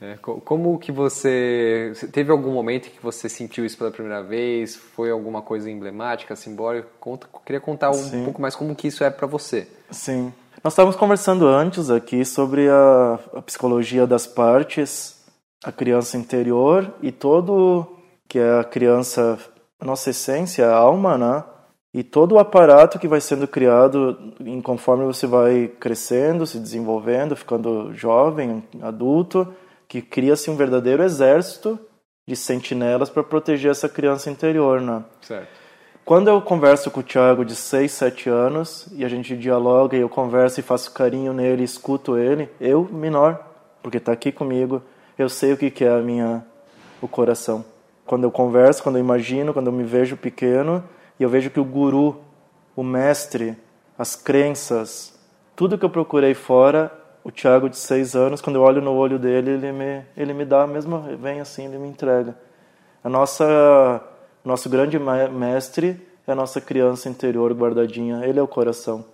[0.00, 0.16] É.
[0.16, 4.74] Como que você teve algum momento que você sentiu isso pela primeira vez?
[4.74, 6.88] Foi alguma coisa emblemática, simbólica?
[6.98, 8.24] Conta, queria contar um Sim.
[8.24, 9.68] pouco mais como que isso é para você.
[9.90, 10.32] Sim.
[10.62, 15.22] Nós estávamos conversando antes aqui sobre a, a psicologia das partes,
[15.62, 17.86] a criança interior e todo
[18.28, 19.38] que é a criança,
[19.78, 21.44] a nossa essência, a alma, né?
[21.94, 27.36] E todo o aparato que vai sendo criado em conforme você vai crescendo, se desenvolvendo,
[27.36, 29.54] ficando jovem, adulto,
[29.86, 31.78] que cria-se um verdadeiro exército
[32.26, 35.04] de sentinelas para proteger essa criança interior, né?
[35.22, 35.46] Certo.
[36.04, 40.00] Quando eu converso com o Thiago de 6, 7 anos e a gente dialoga e
[40.00, 43.40] eu converso e faço carinho nele, escuto ele, eu menor,
[43.82, 44.82] porque está aqui comigo,
[45.16, 46.44] eu sei o que que é a minha
[47.00, 47.64] o coração.
[48.04, 50.82] Quando eu converso, quando eu imagino, quando eu me vejo pequeno,
[51.18, 52.20] e eu vejo que o guru,
[52.74, 53.56] o mestre,
[53.98, 55.18] as crenças,
[55.54, 56.92] tudo que eu procurei fora,
[57.22, 60.44] o Tiago de seis anos, quando eu olho no olho dele, ele me, ele me
[60.44, 62.36] dá, mesmo vem assim, ele me entrega.
[63.02, 64.02] A nossa,
[64.44, 69.04] nosso grande mestre é a nossa criança interior guardadinha, ele é o coração.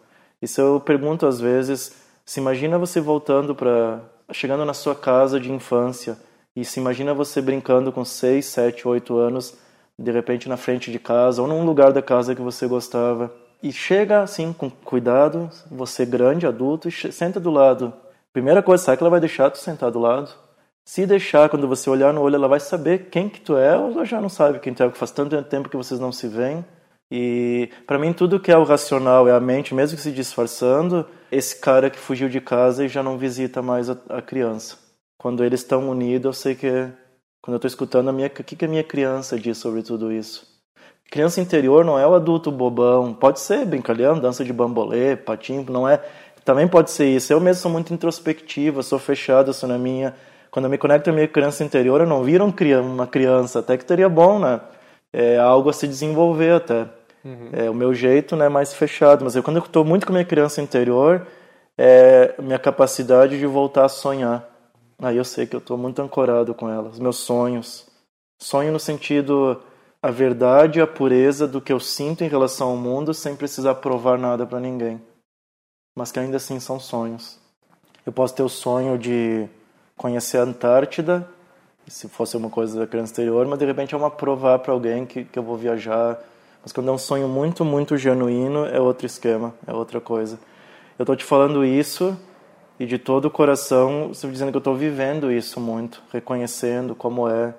[0.40, 1.94] E se eu pergunto às vezes,
[2.24, 4.00] se imagina você voltando para,
[4.32, 6.16] chegando na sua casa de infância,
[6.56, 9.56] e se imagina você brincando com seis, sete, oito anos,
[10.00, 13.32] de repente na frente de casa ou num lugar da casa que você gostava.
[13.62, 17.92] E chega assim com cuidado, você grande, adulto, e senta do lado.
[18.32, 20.30] Primeira coisa, sabe que ela vai deixar tu sentar do lado?
[20.84, 23.92] Se deixar, quando você olhar no olho, ela vai saber quem que tu é ou
[23.92, 26.26] ela já não sabe quem tu é, porque faz tanto tempo que vocês não se
[26.26, 26.64] veem.
[27.10, 31.06] E para mim tudo que é o racional é a mente, mesmo que se disfarçando,
[31.30, 34.78] esse cara que fugiu de casa e já não visita mais a, a criança.
[35.18, 36.88] Quando eles estão unidos, eu sei que
[37.42, 40.12] quando eu estou escutando a minha, o que, que a minha criança diz sobre tudo
[40.12, 40.46] isso.
[41.10, 43.12] Criança interior não é o adulto bobão.
[43.12, 46.00] Pode ser brincalhão, dança de bambolê, patinho, não é.
[46.44, 47.32] Também pode ser isso.
[47.32, 50.14] Eu mesmo sou muito introspectiva, sou fechado, sou na minha.
[50.50, 53.58] Quando eu me conecto à minha criança interior, eu não viro uma criança.
[53.58, 54.60] Até que teria bom, né?
[55.12, 56.86] É algo a se desenvolver até.
[57.24, 57.50] Uhum.
[57.52, 59.24] É o meu jeito, né, mais fechado.
[59.24, 61.26] Mas eu, quando eu estou muito com a minha criança interior,
[61.76, 64.48] é minha capacidade de voltar a sonhar.
[65.02, 67.86] Aí eu sei que eu estou muito ancorado com ela, os meus sonhos.
[68.38, 69.60] Sonho no sentido
[70.02, 74.18] a verdade, a pureza do que eu sinto em relação ao mundo sem precisar provar
[74.18, 75.00] nada para ninguém.
[75.96, 77.38] Mas que ainda assim são sonhos.
[78.04, 79.48] Eu posso ter o sonho de
[79.96, 81.28] conhecer a Antártida,
[81.86, 85.04] se fosse uma coisa da criança exterior, mas de repente é uma provar para alguém
[85.04, 86.18] que, que eu vou viajar.
[86.62, 90.38] Mas quando é um sonho muito, muito genuíno, é outro esquema, é outra coisa.
[90.98, 92.16] Eu estou te falando isso
[92.80, 97.54] e de todo o coração, dizendo que eu estou vivendo isso muito, reconhecendo como é,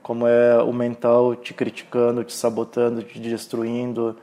[0.00, 4.16] como é o mental te criticando, te sabotando, te destruindo,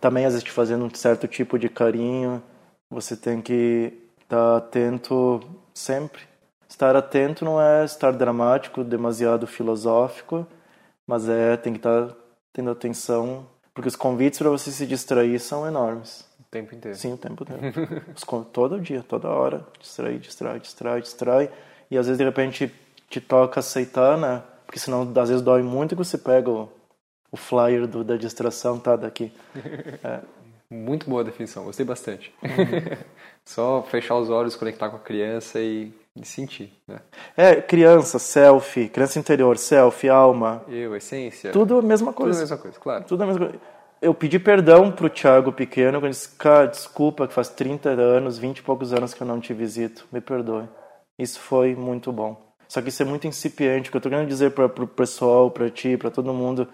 [0.00, 2.42] também às vezes te fazendo um certo tipo de carinho.
[2.90, 3.92] Você tem que
[4.22, 5.40] estar tá atento
[5.72, 6.22] sempre.
[6.68, 10.44] Estar atento não é estar dramático, demasiado filosófico,
[11.06, 12.16] mas é tem que estar tá
[12.52, 16.96] tendo atenção, porque os convites para você se distrair são enormes tempo inteiro.
[16.96, 18.04] Sim, o tempo inteiro.
[18.52, 19.66] todo dia, toda hora.
[19.80, 21.50] Distrai, distrai, distrai, distrai.
[21.90, 22.72] E às vezes, de repente,
[23.08, 24.42] te toca aceitar, né?
[24.66, 26.68] Porque senão, às vezes, dói muito que você pega o,
[27.30, 28.94] o flyer do, da distração, tá?
[28.94, 29.32] Daqui.
[30.04, 30.20] É.
[30.70, 32.34] Muito boa definição, gostei bastante.
[32.42, 32.96] Uhum.
[33.44, 36.98] Só fechar os olhos, conectar com a criança e, e sentir, né?
[37.36, 40.62] É, criança, selfie, criança interior, selfie, alma.
[40.66, 41.52] Eu, essência.
[41.52, 42.32] Tudo a mesma coisa.
[42.32, 43.04] Tudo a mesma coisa, claro.
[43.04, 43.71] Tudo a mesma coisa
[44.02, 48.58] eu pedi perdão pro Thiago pequeno, quando disse, cara, desculpa, que faz 30 anos, 20
[48.58, 50.68] e poucos anos que eu não te visito, me perdoe.
[51.16, 52.52] Isso foi muito bom.
[52.68, 55.50] Só que isso é muito incipiente, o que eu tô querendo dizer para pro pessoal,
[55.50, 56.66] para ti, para todo mundo,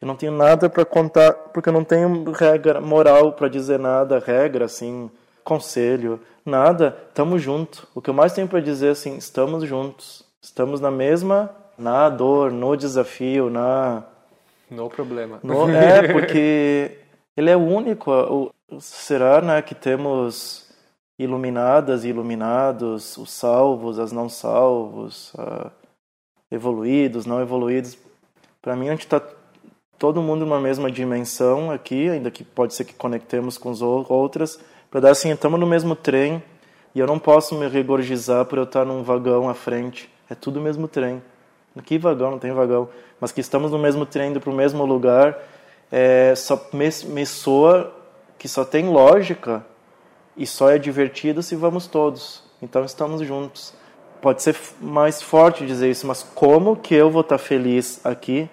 [0.00, 4.18] eu não tenho nada para contar, porque eu não tenho regra moral para dizer nada,
[4.18, 5.10] regra assim,
[5.44, 6.90] conselho, nada.
[7.14, 7.86] Tamo junto.
[7.94, 10.24] O que eu mais tenho para dizer assim, estamos juntos.
[10.40, 14.02] Estamos na mesma na dor, no desafio, na
[14.70, 15.40] no problema.
[15.42, 16.98] No, é, porque
[17.36, 18.52] ele é único.
[18.80, 20.68] Será né, que temos
[21.18, 25.70] iluminadas e iluminados, os salvos, as não salvos, uh,
[26.50, 27.98] evoluídos, não evoluídos?
[28.62, 29.20] Para mim, a gente está
[29.98, 34.60] todo mundo numa mesma dimensão aqui, ainda que pode ser que conectemos com os outras,
[34.90, 36.42] para dar assim, estamos no mesmo trem
[36.94, 40.10] e eu não posso me regorgizar por eu estar num vagão à frente.
[40.30, 41.22] É tudo o mesmo trem.
[41.82, 42.30] Que vagão?
[42.30, 42.88] Não tem vagão.
[43.20, 45.38] Mas que estamos no mesmo trem indo para o mesmo lugar,
[45.90, 47.92] é, só me, me soa
[48.38, 49.64] que só tem lógica
[50.36, 52.44] e só é divertido se vamos todos.
[52.62, 53.74] Então estamos juntos.
[54.20, 58.48] Pode ser mais forte dizer isso, mas como que eu vou estar feliz aqui?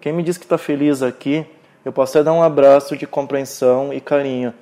[0.00, 1.44] Quem me diz que está feliz aqui
[1.84, 4.54] Eu posso até dar um abraço de compreensão e carinho.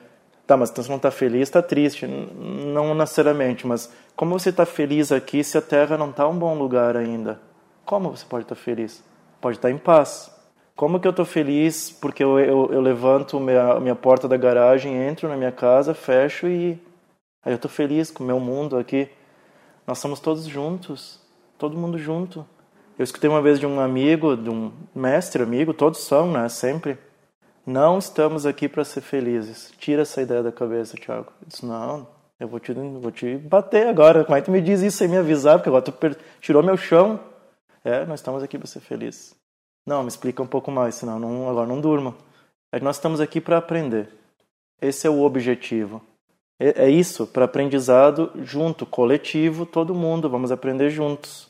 [0.47, 2.07] Tá, mas você não está feliz, está triste.
[2.07, 6.57] Não necessariamente, mas como você está feliz aqui se a Terra não está um bom
[6.57, 7.41] lugar ainda?
[7.89, 9.03] Como você pode estar feliz?
[9.41, 10.30] Pode estar em paz.
[10.76, 14.95] Como que eu estou feliz porque eu, eu, eu levanto minha, minha porta da garagem,
[14.95, 16.78] entro na minha casa, fecho e
[17.43, 19.09] aí eu estou feliz com o meu mundo aqui.
[19.86, 21.18] Nós somos todos juntos,
[21.57, 22.45] todo mundo junto.
[22.99, 26.47] Eu escutei uma vez de um amigo, de um mestre amigo, todos são, né?
[26.51, 26.99] Sempre
[27.66, 29.72] não estamos aqui para ser felizes.
[29.78, 31.32] Tira essa ideia da cabeça, Tiago.
[31.41, 32.07] Eu disse, não,
[32.39, 34.26] eu vou te, vou te bater agora.
[34.26, 35.57] Como é que tu me diz isso sem me avisar?
[35.57, 35.95] Porque agora tu
[36.39, 37.18] tirou meu chão.
[37.89, 39.34] É, nós estamos aqui para ser felizes.
[39.86, 42.14] Não, me explica um pouco mais, senão não, agora não durma.
[42.72, 44.09] É que nós estamos aqui para aprender.
[44.80, 46.03] Esse é o objetivo.
[46.61, 50.28] É, é isso, para aprendizado junto, coletivo, todo mundo.
[50.28, 51.49] Vamos aprender juntos.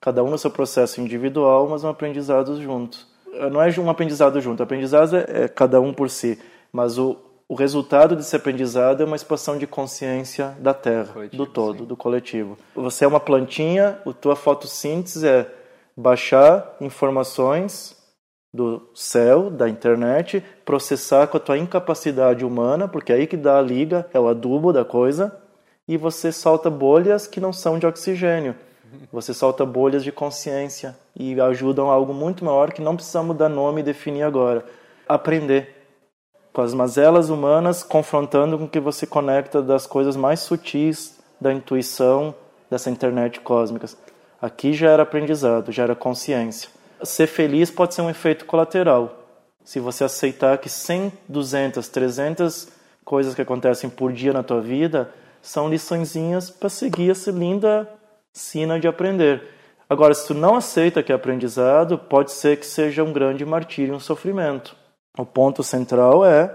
[0.00, 3.06] Cada um no seu processo individual, mas um aprendizado juntos
[3.50, 6.38] não é um aprendizado junto, aprendizado é, é cada um por si,
[6.72, 7.16] mas o,
[7.48, 11.84] o resultado desse aprendizado é uma expansão de consciência da Terra, coletivo, do todo, sim.
[11.84, 12.58] do coletivo.
[12.74, 15.46] Você é uma plantinha, a tua fotossíntese é
[15.96, 17.96] baixar informações
[18.52, 23.58] do céu, da internet, processar com a tua incapacidade humana, porque é aí que dá
[23.58, 25.36] a liga, é o adubo da coisa,
[25.86, 28.54] e você solta bolhas que não são de oxigênio.
[29.12, 33.48] Você solta bolhas de consciência e ajudam a algo muito maior que não precisamos dar
[33.48, 34.64] nome e definir agora.
[35.08, 35.74] Aprender
[36.52, 41.52] com as mazelas humanas, confrontando com o que você conecta das coisas mais sutis da
[41.52, 42.34] intuição
[42.70, 43.86] dessa internet cósmica.
[44.46, 46.70] Aqui já era aprendizado, já era consciência.
[47.02, 49.24] Ser feliz pode ser um efeito colateral.
[49.64, 52.68] Se você aceitar que 100, 200, 300
[53.04, 55.10] coisas que acontecem por dia na tua vida
[55.42, 57.90] são liçõezinhas para seguir essa linda
[58.32, 59.42] sina de aprender.
[59.90, 63.96] Agora, se tu não aceita que é aprendizado, pode ser que seja um grande martírio,
[63.96, 64.76] um sofrimento.
[65.18, 66.54] O ponto central é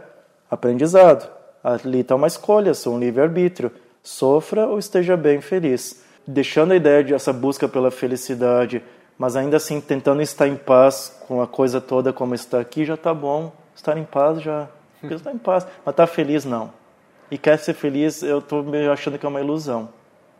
[0.49, 1.29] aprendizado.
[1.61, 3.69] Ali está uma escolha, sou um livre-arbítrio.
[4.01, 6.09] Sofra ou esteja bem feliz.
[6.25, 8.83] Deixando a ideia de essa busca pela felicidade,
[9.17, 12.95] mas ainda assim tentando estar em paz com a coisa toda como está aqui, já
[12.95, 13.51] está bom.
[13.75, 14.67] Estar em paz já.
[15.03, 15.65] Está em paz.
[15.85, 16.71] Mas está feliz, não.
[17.29, 19.89] E quer ser feliz, eu estou achando que é uma ilusão.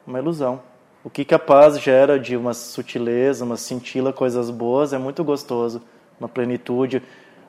[0.05, 0.61] Uma ilusão.
[1.03, 5.23] O que, que a paz gera de uma sutileza, uma cintila, coisas boas, é muito
[5.23, 5.81] gostoso,
[6.19, 7.01] uma plenitude.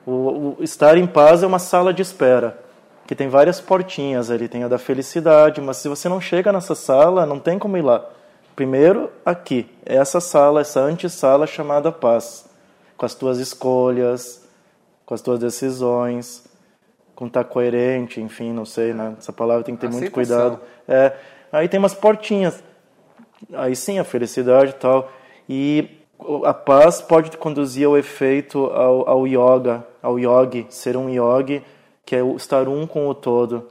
[0.05, 2.59] O, o, estar em paz é uma sala de espera,
[3.05, 6.73] que tem várias portinhas ali, tem a da felicidade, mas se você não chega nessa
[6.73, 8.09] sala, não tem como ir lá.
[8.55, 12.45] Primeiro, aqui, essa sala, essa antessala chamada paz,
[12.95, 14.47] com as tuas escolhas,
[15.05, 16.43] com as tuas decisões,
[17.15, 19.15] com estar tá coerente, enfim, não sei, né?
[19.17, 20.59] Essa palavra tem que ter muito cuidado.
[20.87, 21.13] É,
[21.51, 22.63] aí tem umas portinhas
[23.51, 25.11] aí sim a felicidade e tal.
[25.49, 25.89] E
[26.45, 31.61] a paz pode conduzir ao efeito ao, ao yoga, ao yogi, ser um yogi,
[32.05, 33.67] que é estar um com o todo.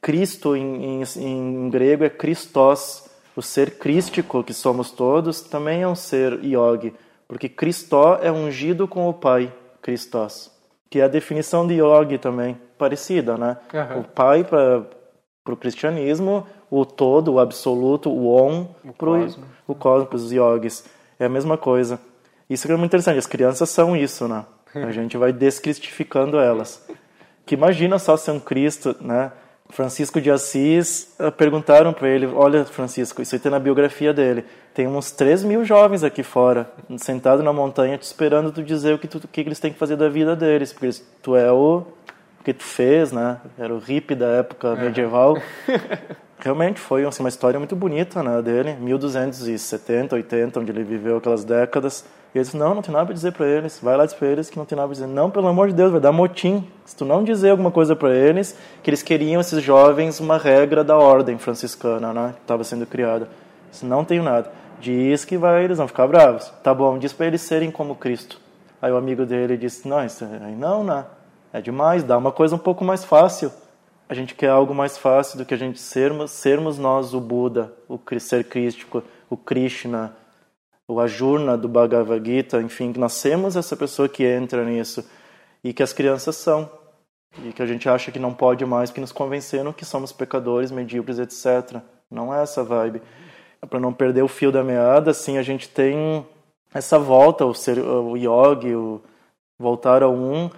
[0.00, 3.07] Cristo em, em, em grego é Christos,
[3.38, 6.92] o ser crístico que somos todos também é um ser yogi,
[7.28, 10.50] porque Cristó é ungido com o Pai, Christos,
[10.90, 13.56] que é a definição de yogi também, parecida, né?
[13.72, 14.00] Uhum.
[14.00, 14.84] O Pai para
[15.46, 18.66] o cristianismo o todo, o absoluto, o on,
[18.96, 19.44] cosmo.
[19.68, 20.84] o cosmo, os yogis.
[21.16, 22.00] É a mesma coisa.
[22.50, 23.18] Isso é muito interessante.
[23.18, 24.44] As crianças são isso, né?
[24.74, 26.84] A gente vai descristificando elas.
[27.46, 29.30] Que imagina só ser um Cristo, né?
[29.70, 34.44] Francisco de Assis eh, perguntaram para ele: Olha, Francisco, isso aí tem na biografia dele.
[34.74, 38.98] Tem uns 3 mil jovens aqui fora, sentados na montanha, te esperando tu dizer o
[38.98, 40.90] que, tu, o que eles têm que fazer da vida deles, porque
[41.22, 41.84] tu é o
[42.44, 43.38] que tu fez, né?
[43.58, 45.36] Era o hippie da época medieval.
[46.38, 51.44] realmente foi assim, uma história muito bonita né, dele, 1270, 80, onde ele viveu aquelas
[51.44, 52.04] décadas.
[52.34, 54.28] E ele disse, não, não tem nada para dizer para eles, vai lá dizer para
[54.28, 55.06] eles que não tem nada para dizer.
[55.06, 56.66] Não, pelo amor de Deus, vai dar motim.
[56.84, 60.84] Se tu não dizer alguma coisa para eles, que eles queriam, esses jovens, uma regra
[60.84, 63.28] da ordem franciscana, né, que estava sendo criada.
[63.70, 64.50] Disse, não tenho nada.
[64.80, 66.52] Diz que vai, eles vão ficar bravos.
[66.62, 68.40] Tá bom, diz para eles serem como Cristo.
[68.80, 71.04] Aí o amigo dele disse, não, isso aí não, né,
[71.52, 73.50] é demais, dá uma coisa um pouco mais fácil
[74.08, 77.72] a gente quer algo mais fácil do que a gente sermos, sermos nós o Buda,
[77.88, 80.16] o ser crístico, o Krishna,
[80.86, 85.06] o Ajurna do Bhagavad Gita, enfim, que nascemos essa pessoa que entra nisso
[85.62, 86.70] e que as crianças são
[87.44, 90.70] e que a gente acha que não pode mais porque nos convenceram que somos pecadores,
[90.70, 91.82] medíocres, etc.
[92.10, 93.02] Não é essa vibe.
[93.68, 96.26] Para não perder o fio da meada, assim, a gente tem
[96.72, 99.02] essa volta, o, ser, o yogi, o
[99.58, 100.48] voltar ao um,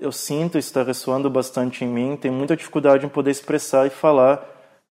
[0.00, 4.44] eu sinto está ressoando bastante em mim, tenho muita dificuldade em poder expressar e falar.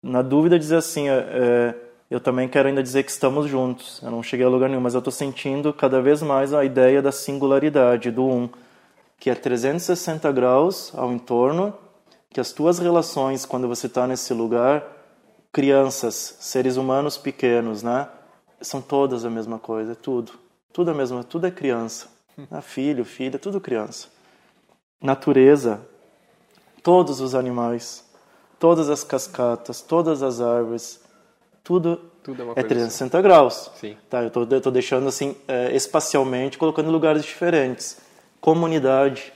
[0.02, 1.74] Na dúvida, dizer assim, é, é,
[2.10, 4.00] eu também quero ainda dizer que estamos juntos.
[4.02, 7.00] Eu não cheguei a lugar nenhum, mas eu estou sentindo cada vez mais a ideia
[7.00, 8.48] da singularidade, do um.
[9.18, 11.74] que é 360 graus ao entorno,
[12.30, 14.84] que as tuas relações quando você está nesse lugar,
[15.50, 18.08] crianças, seres humanos pequenos, né?
[18.60, 20.32] São todas a mesma coisa, é tudo.
[20.72, 22.08] Tudo a mesma, tudo é criança.
[22.48, 22.60] Né?
[22.60, 24.06] Filho, filha, tudo criança.
[25.00, 25.80] Natureza,
[26.82, 28.04] todos os animais,
[28.58, 31.00] todas as cascatas, todas as árvores,
[31.62, 33.22] tudo, tudo é, é 360 assim.
[33.22, 33.70] graus.
[33.76, 33.96] Sim.
[34.08, 37.98] Tá, eu estou deixando assim, é, espacialmente, colocando em lugares diferentes.
[38.40, 39.32] Comunidade.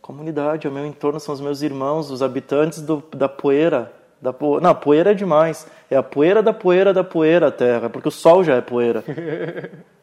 [0.00, 3.92] Comunidade, o meu entorno são os meus irmãos, os habitantes do, da poeira.
[4.20, 4.60] Da po...
[4.60, 5.66] Não, poeira é demais.
[5.90, 9.04] É a poeira da poeira da poeira a terra, porque o sol já é poeira.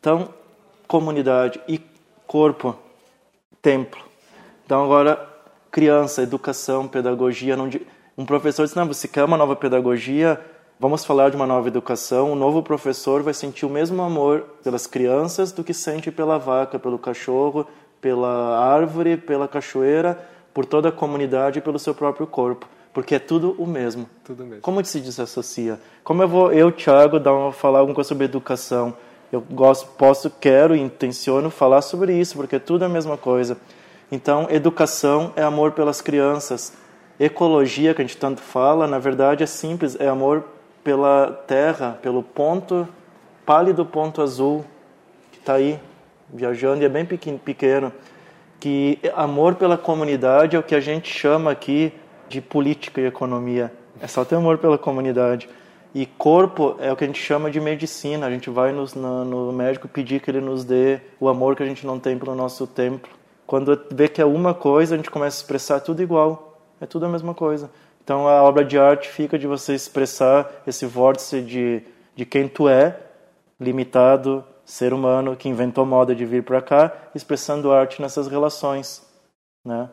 [0.00, 0.32] Então,
[0.88, 1.78] comunidade e
[2.26, 2.74] corpo,
[3.60, 4.09] templo.
[4.70, 5.28] Então, agora,
[5.68, 7.56] criança, educação, pedagogia.
[7.56, 7.68] Não...
[8.16, 10.40] Um professor disse: não, você quer uma nova pedagogia?
[10.78, 12.30] Vamos falar de uma nova educação.
[12.30, 16.78] O novo professor vai sentir o mesmo amor pelas crianças do que sente pela vaca,
[16.78, 17.66] pelo cachorro,
[18.00, 20.16] pela árvore, pela cachoeira,
[20.54, 22.68] por toda a comunidade e pelo seu próprio corpo.
[22.94, 24.08] Porque é tudo o mesmo.
[24.22, 24.62] Tudo mesmo.
[24.62, 25.80] Como se desassocia?
[26.04, 28.94] Como eu vou, eu, Thiago, dar uma, falar alguma coisa sobre educação?
[29.32, 33.56] Eu gosto, posso, quero e intenciono falar sobre isso, porque é tudo a mesma coisa.
[34.10, 36.72] Então, educação é amor pelas crianças.
[37.18, 40.44] Ecologia, que a gente tanto fala, na verdade é simples, é amor
[40.82, 42.88] pela terra, pelo ponto,
[43.44, 44.64] pálido ponto azul
[45.30, 45.78] que está aí
[46.32, 47.92] viajando e é bem pequeno.
[48.58, 51.92] Que amor pela comunidade é o que a gente chama aqui
[52.28, 53.72] de política e economia.
[54.00, 55.48] É só ter amor pela comunidade.
[55.94, 58.26] E corpo é o que a gente chama de medicina.
[58.26, 61.66] A gente vai nos, no, médico pedir que ele nos dê o amor que a
[61.66, 63.10] gente não tem pelo nosso templo.
[63.50, 66.56] Quando vê que é uma coisa, a gente começa a expressar tudo igual.
[66.80, 67.68] É tudo a mesma coisa.
[68.00, 71.82] Então a obra de arte fica de você expressar esse vórtice de,
[72.14, 72.96] de quem tu é,
[73.58, 79.04] limitado, ser humano que inventou moda de vir para cá, expressando arte nessas relações,
[79.64, 79.90] né?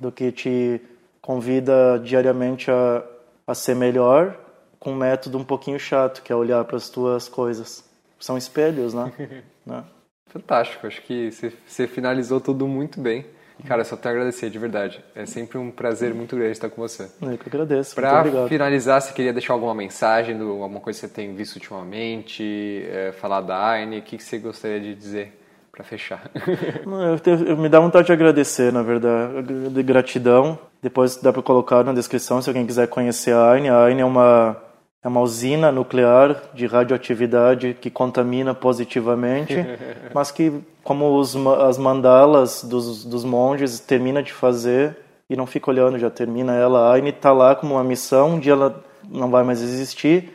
[0.00, 0.80] Do que te
[1.20, 3.04] convida diariamente a,
[3.46, 4.34] a ser melhor
[4.80, 7.84] com um método um pouquinho chato, que é olhar para as tuas coisas.
[8.18, 9.12] São espelhos, né?
[9.66, 9.84] né?
[10.28, 11.30] Fantástico, acho que
[11.66, 13.24] você finalizou tudo muito bem.
[13.66, 15.02] Cara, só te agradecer, de verdade.
[15.14, 17.08] É sempre um prazer muito grande estar com você.
[17.20, 17.94] Eu que agradeço.
[17.94, 23.12] Para finalizar, você queria deixar alguma mensagem, alguma coisa que você tem visto ultimamente, é,
[23.12, 25.36] falar da Aine, o que você gostaria de dizer
[25.72, 26.30] para fechar?
[27.12, 30.58] eu, te, eu, me dá vontade de agradecer, na verdade, de gratidão.
[30.80, 33.68] Depois dá para colocar na descrição se alguém quiser conhecer a Aine.
[33.68, 34.56] A Aine é uma
[35.02, 39.54] é uma usina nuclear de radioatividade que contamina positivamente,
[40.12, 44.96] mas que, como os, as mandalas dos, dos monges, termina de fazer
[45.30, 46.88] e não fica olhando, já termina ela.
[46.88, 50.32] A Aine está lá como uma missão, um dia ela não vai mais existir,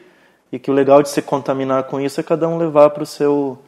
[0.52, 3.06] e que o legal de se contaminar com isso é cada um levar para o
[3.06, 3.60] seu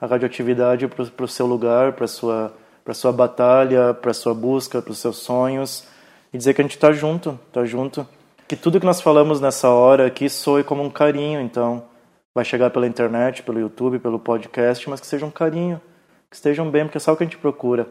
[0.00, 2.52] a radioatividade para o seu lugar, para sua
[2.84, 5.86] para sua batalha, para sua busca, para os seus sonhos
[6.32, 8.06] e dizer que a gente está junto, está junto
[8.46, 11.84] que tudo que nós falamos nessa hora aqui soe como um carinho, então
[12.34, 15.80] vai chegar pela internet, pelo YouTube, pelo podcast, mas que seja um carinho,
[16.28, 17.86] que estejam bem, porque é só o que a gente procura.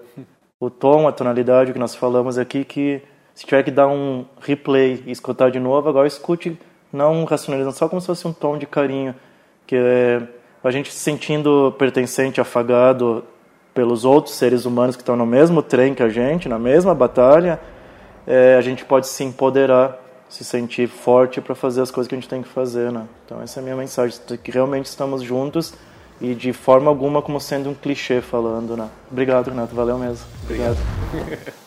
[0.59, 3.01] O tom, a tonalidade que nós falamos aqui, que
[3.33, 6.57] se tiver que dar um replay e escutar de novo, agora escute
[6.91, 9.15] não racionalizando, só como se fosse um tom de carinho,
[9.65, 10.21] que é
[10.63, 13.25] a gente se sentindo pertencente, afagado
[13.73, 17.59] pelos outros seres humanos que estão no mesmo trem que a gente, na mesma batalha,
[18.25, 20.02] é, a gente pode se empoderar
[20.34, 23.05] se sentir forte para fazer as coisas que a gente tem que fazer, né?
[23.23, 25.75] Então essa é a minha mensagem, que realmente estamos juntos
[26.19, 28.89] e de forma alguma como sendo um clichê falando, né?
[29.11, 30.25] Obrigado, Renato, valeu mesmo.
[30.43, 30.77] Obrigado.